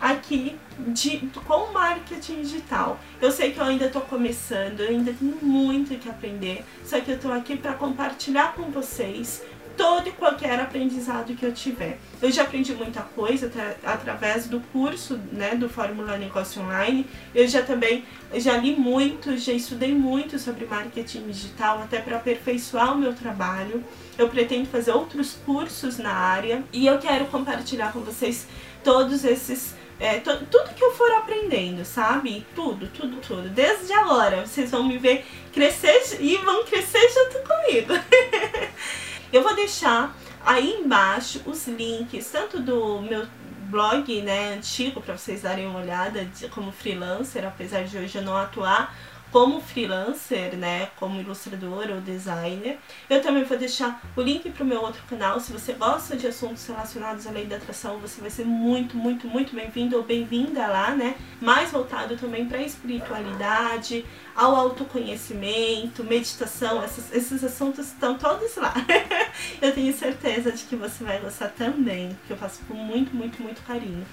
aqui 0.00 0.58
de, 0.78 1.18
com 1.46 1.72
marketing 1.72 2.42
digital. 2.42 2.98
Eu 3.20 3.30
sei 3.30 3.52
que 3.52 3.60
eu 3.60 3.64
ainda 3.64 3.86
estou 3.86 4.02
começando, 4.02 4.80
eu 4.80 4.88
ainda 4.88 5.12
tenho 5.12 5.38
muito 5.40 5.96
que 5.96 6.08
aprender, 6.08 6.64
só 6.84 7.00
que 7.00 7.12
eu 7.12 7.16
estou 7.16 7.32
aqui 7.32 7.56
para 7.56 7.74
compartilhar 7.74 8.54
com 8.54 8.64
vocês 8.64 9.42
todo 9.76 10.08
e 10.08 10.12
qualquer 10.12 10.58
aprendizado 10.60 11.34
que 11.34 11.44
eu 11.44 11.52
tiver. 11.52 11.98
Eu 12.20 12.30
já 12.30 12.42
aprendi 12.42 12.74
muita 12.74 13.00
coisa 13.00 13.50
através 13.84 14.46
do 14.46 14.60
curso, 14.72 15.18
né, 15.32 15.54
do 15.54 15.68
Fórmula 15.68 16.16
Negócio 16.16 16.62
Online. 16.62 17.06
Eu 17.34 17.46
já 17.46 17.62
também 17.62 18.04
já 18.34 18.56
li 18.56 18.74
muito, 18.74 19.36
já 19.36 19.52
estudei 19.52 19.94
muito 19.94 20.38
sobre 20.38 20.64
marketing 20.64 21.26
digital, 21.26 21.82
até 21.82 22.00
para 22.00 22.16
aperfeiçoar 22.16 22.94
o 22.94 22.98
meu 22.98 23.14
trabalho. 23.14 23.82
Eu 24.16 24.28
pretendo 24.28 24.66
fazer 24.66 24.92
outros 24.92 25.36
cursos 25.44 25.98
na 25.98 26.12
área 26.12 26.62
e 26.72 26.86
eu 26.86 26.98
quero 26.98 27.26
compartilhar 27.26 27.92
com 27.92 28.00
vocês 28.00 28.46
todos 28.82 29.24
esses 29.24 29.74
é, 30.02 30.18
tudo 30.18 30.74
que 30.74 30.82
eu 30.82 30.90
for 30.92 31.08
aprendendo, 31.12 31.84
sabe? 31.84 32.44
Tudo, 32.56 32.88
tudo, 32.88 33.18
tudo. 33.18 33.48
Desde 33.48 33.92
agora, 33.92 34.44
vocês 34.44 34.68
vão 34.68 34.82
me 34.82 34.98
ver 34.98 35.24
crescer 35.52 36.18
e 36.18 36.36
vão 36.38 36.64
crescer 36.64 37.08
junto 37.08 37.38
comigo. 37.46 37.94
Eu 39.32 39.42
vou 39.42 39.54
deixar 39.54 40.14
aí 40.44 40.82
embaixo 40.84 41.40
os 41.46 41.66
links, 41.66 42.30
tanto 42.30 42.60
do 42.60 43.00
meu 43.00 43.26
blog 43.70 44.20
né, 44.20 44.54
antigo, 44.54 45.00
para 45.00 45.16
vocês 45.16 45.40
darem 45.40 45.66
uma 45.66 45.80
olhada 45.80 46.26
de, 46.26 46.48
como 46.48 46.70
freelancer, 46.70 47.46
apesar 47.46 47.84
de 47.84 47.96
hoje 47.96 48.18
eu 48.18 48.22
não 48.22 48.36
atuar, 48.36 48.94
como 49.32 49.62
freelancer, 49.62 50.54
né, 50.56 50.90
como 50.96 51.18
ilustrador 51.18 51.86
ou 51.90 52.00
designer. 52.02 52.78
Eu 53.08 53.22
também 53.22 53.44
vou 53.44 53.56
deixar 53.56 54.02
o 54.14 54.20
link 54.20 54.50
para 54.50 54.62
o 54.62 54.66
meu 54.66 54.82
outro 54.82 55.02
canal. 55.08 55.40
Se 55.40 55.50
você 55.52 55.72
gosta 55.72 56.16
de 56.16 56.26
assuntos 56.26 56.66
relacionados 56.66 57.26
à 57.26 57.30
lei 57.30 57.46
da 57.46 57.56
atração, 57.56 57.98
você 57.98 58.20
vai 58.20 58.28
ser 58.28 58.44
muito, 58.44 58.94
muito, 58.94 59.26
muito 59.26 59.56
bem-vindo 59.56 59.96
ou 59.96 60.02
bem-vinda 60.02 60.66
lá, 60.66 60.90
né? 60.90 61.16
Mais 61.40 61.70
voltado 61.70 62.16
também 62.16 62.46
para 62.46 62.58
a 62.58 62.62
espiritualidade, 62.62 64.04
ao 64.36 64.54
autoconhecimento, 64.54 66.04
meditação, 66.04 66.84
esses, 66.84 67.42
assuntos 67.42 67.86
estão 67.86 68.18
todos 68.18 68.54
lá. 68.56 68.74
eu 69.62 69.72
tenho 69.72 69.96
certeza 69.96 70.52
de 70.52 70.64
que 70.64 70.76
você 70.76 71.02
vai 71.02 71.18
gostar 71.20 71.48
também, 71.48 72.14
porque 72.14 72.34
eu 72.34 72.36
faço 72.36 72.60
com 72.68 72.74
muito, 72.74 73.16
muito, 73.16 73.42
muito 73.42 73.62
carinho. 73.62 74.06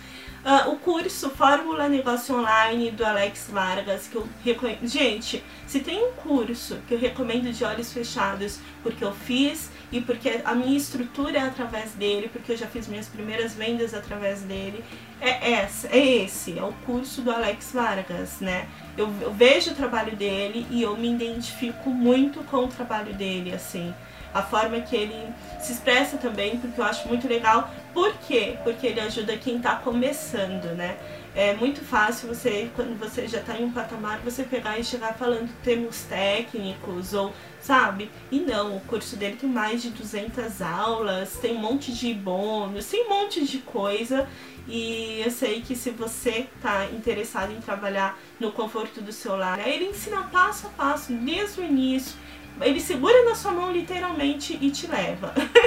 Uh, 0.43 0.71
o 0.71 0.77
curso 0.77 1.29
Fórmula 1.29 1.89
Negócio 1.89 2.33
Online 2.33 2.91
do 2.91 3.05
Alex 3.05 3.49
Vargas, 3.51 4.07
que 4.07 4.15
eu 4.15 4.27
recomendo. 4.43 4.87
Gente, 4.87 5.43
se 5.67 5.81
tem 5.81 6.01
um 6.01 6.13
curso 6.13 6.77
que 6.87 6.93
eu 6.93 6.99
recomendo 6.99 7.51
de 7.51 7.63
olhos 7.65 7.91
fechados, 7.91 8.59
porque 8.81 9.03
eu 9.03 9.13
fiz 9.13 9.69
e 9.91 10.01
porque 10.01 10.41
a 10.45 10.53
minha 10.53 10.77
estrutura 10.77 11.39
é 11.39 11.41
através 11.41 11.91
dele, 11.93 12.29
porque 12.31 12.51
eu 12.51 12.57
já 12.57 12.67
fiz 12.67 12.87
minhas 12.87 13.07
primeiras 13.07 13.53
vendas 13.53 13.93
através 13.93 14.41
dele, 14.41 14.83
é, 15.19 15.53
essa, 15.53 15.87
é 15.87 16.23
esse, 16.23 16.57
é 16.57 16.63
o 16.63 16.73
curso 16.85 17.21
do 17.21 17.31
Alex 17.31 17.71
Vargas, 17.73 18.39
né? 18.39 18.67
Eu, 18.97 19.11
eu 19.21 19.33
vejo 19.33 19.71
o 19.71 19.75
trabalho 19.75 20.15
dele 20.15 20.65
e 20.69 20.81
eu 20.81 20.95
me 20.95 21.11
identifico 21.11 21.89
muito 21.89 22.43
com 22.43 22.65
o 22.65 22.67
trabalho 22.67 23.13
dele, 23.13 23.53
assim 23.53 23.93
a 24.33 24.41
forma 24.41 24.79
que 24.81 24.95
ele 24.95 25.33
se 25.59 25.73
expressa 25.73 26.17
também, 26.17 26.57
porque 26.59 26.79
eu 26.79 26.85
acho 26.85 27.07
muito 27.07 27.27
legal. 27.27 27.69
Por 27.93 28.13
quê? 28.27 28.57
Porque 28.63 28.87
ele 28.87 28.99
ajuda 28.99 29.35
quem 29.37 29.57
está 29.57 29.75
começando, 29.75 30.75
né? 30.75 30.97
É 31.35 31.53
muito 31.53 31.81
fácil 31.81 32.27
você, 32.27 32.69
quando 32.75 32.97
você 32.97 33.27
já 33.27 33.39
está 33.39 33.55
em 33.55 33.63
um 33.63 33.71
patamar, 33.71 34.19
você 34.19 34.43
pegar 34.43 34.79
e 34.79 34.83
chegar 34.83 35.13
falando 35.13 35.49
termos 35.63 36.03
técnicos 36.03 37.13
ou, 37.13 37.31
sabe? 37.61 38.09
E 38.31 38.39
não, 38.39 38.77
o 38.77 38.81
curso 38.81 39.15
dele 39.15 39.37
tem 39.39 39.49
mais 39.49 39.81
de 39.81 39.91
200 39.91 40.61
aulas, 40.61 41.37
tem 41.37 41.55
um 41.55 41.59
monte 41.59 41.93
de 41.93 42.13
bônus, 42.13 42.87
tem 42.87 43.05
um 43.05 43.09
monte 43.09 43.45
de 43.45 43.59
coisa. 43.59 44.27
E 44.67 45.21
eu 45.23 45.31
sei 45.31 45.61
que 45.61 45.75
se 45.75 45.91
você 45.91 46.47
está 46.55 46.85
interessado 46.85 47.51
em 47.51 47.61
trabalhar 47.61 48.19
no 48.39 48.51
conforto 48.51 49.01
do 49.01 49.11
seu 49.11 49.35
lar, 49.35 49.65
ele 49.67 49.85
ensina 49.85 50.23
passo 50.23 50.67
a 50.67 50.69
passo, 50.69 51.13
desde 51.13 51.61
o 51.61 51.63
início, 51.63 52.15
ele 52.61 52.79
segura 52.79 53.23
na 53.25 53.35
sua 53.35 53.51
mão 53.51 53.71
literalmente 53.71 54.57
e 54.59 54.69
te 54.69 54.87
leva. 54.87 55.33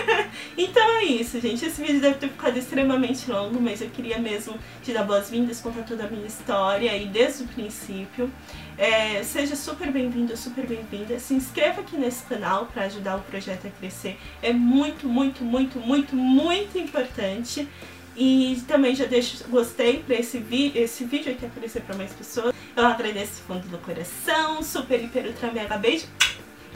então 0.56 0.82
é 0.98 1.04
isso, 1.04 1.40
gente. 1.40 1.64
Esse 1.64 1.82
vídeo 1.82 2.00
deve 2.00 2.16
ter 2.16 2.28
ficado 2.28 2.58
extremamente 2.58 3.30
longo, 3.30 3.60
mas 3.60 3.80
eu 3.80 3.88
queria 3.90 4.18
mesmo 4.18 4.58
te 4.82 4.92
dar 4.92 5.04
boas-vindas, 5.04 5.60
contar 5.60 5.82
toda 5.82 6.04
a 6.04 6.08
minha 6.08 6.26
história 6.26 6.96
e 6.96 7.06
desde 7.06 7.44
o 7.44 7.46
princípio. 7.48 8.30
É, 8.76 9.22
seja 9.22 9.54
super 9.56 9.90
bem-vindo, 9.90 10.36
super 10.36 10.66
bem-vinda. 10.66 11.18
Se 11.18 11.34
inscreva 11.34 11.80
aqui 11.80 11.96
nesse 11.96 12.24
canal 12.24 12.66
para 12.66 12.84
ajudar 12.84 13.16
o 13.16 13.20
projeto 13.20 13.66
a 13.66 13.70
crescer. 13.70 14.18
É 14.42 14.52
muito, 14.52 15.06
muito, 15.08 15.44
muito, 15.44 15.78
muito, 15.78 16.16
muito 16.16 16.78
importante. 16.78 17.68
E 18.14 18.62
também 18.68 18.94
já 18.94 19.06
deixo 19.06 19.42
gostei 19.48 20.02
para 20.02 20.16
esse, 20.16 20.44
esse 20.74 21.04
vídeo 21.04 21.32
aqui 21.32 21.46
aparecer 21.46 21.82
para 21.82 21.96
mais 21.96 22.12
pessoas. 22.12 22.54
Eu 22.76 22.86
agradeço 22.86 23.42
fundo 23.46 23.66
do 23.68 23.78
coração, 23.78 24.62
super, 24.62 25.02
hiper, 25.02 25.26
ultra, 25.26 25.50
mega 25.50 25.76
beijo. 25.78 26.06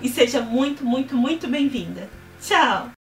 E 0.03 0.09
seja 0.09 0.41
muito, 0.41 0.85
muito, 0.85 1.15
muito 1.17 1.47
bem-vinda. 1.49 2.09
Tchau! 2.41 2.96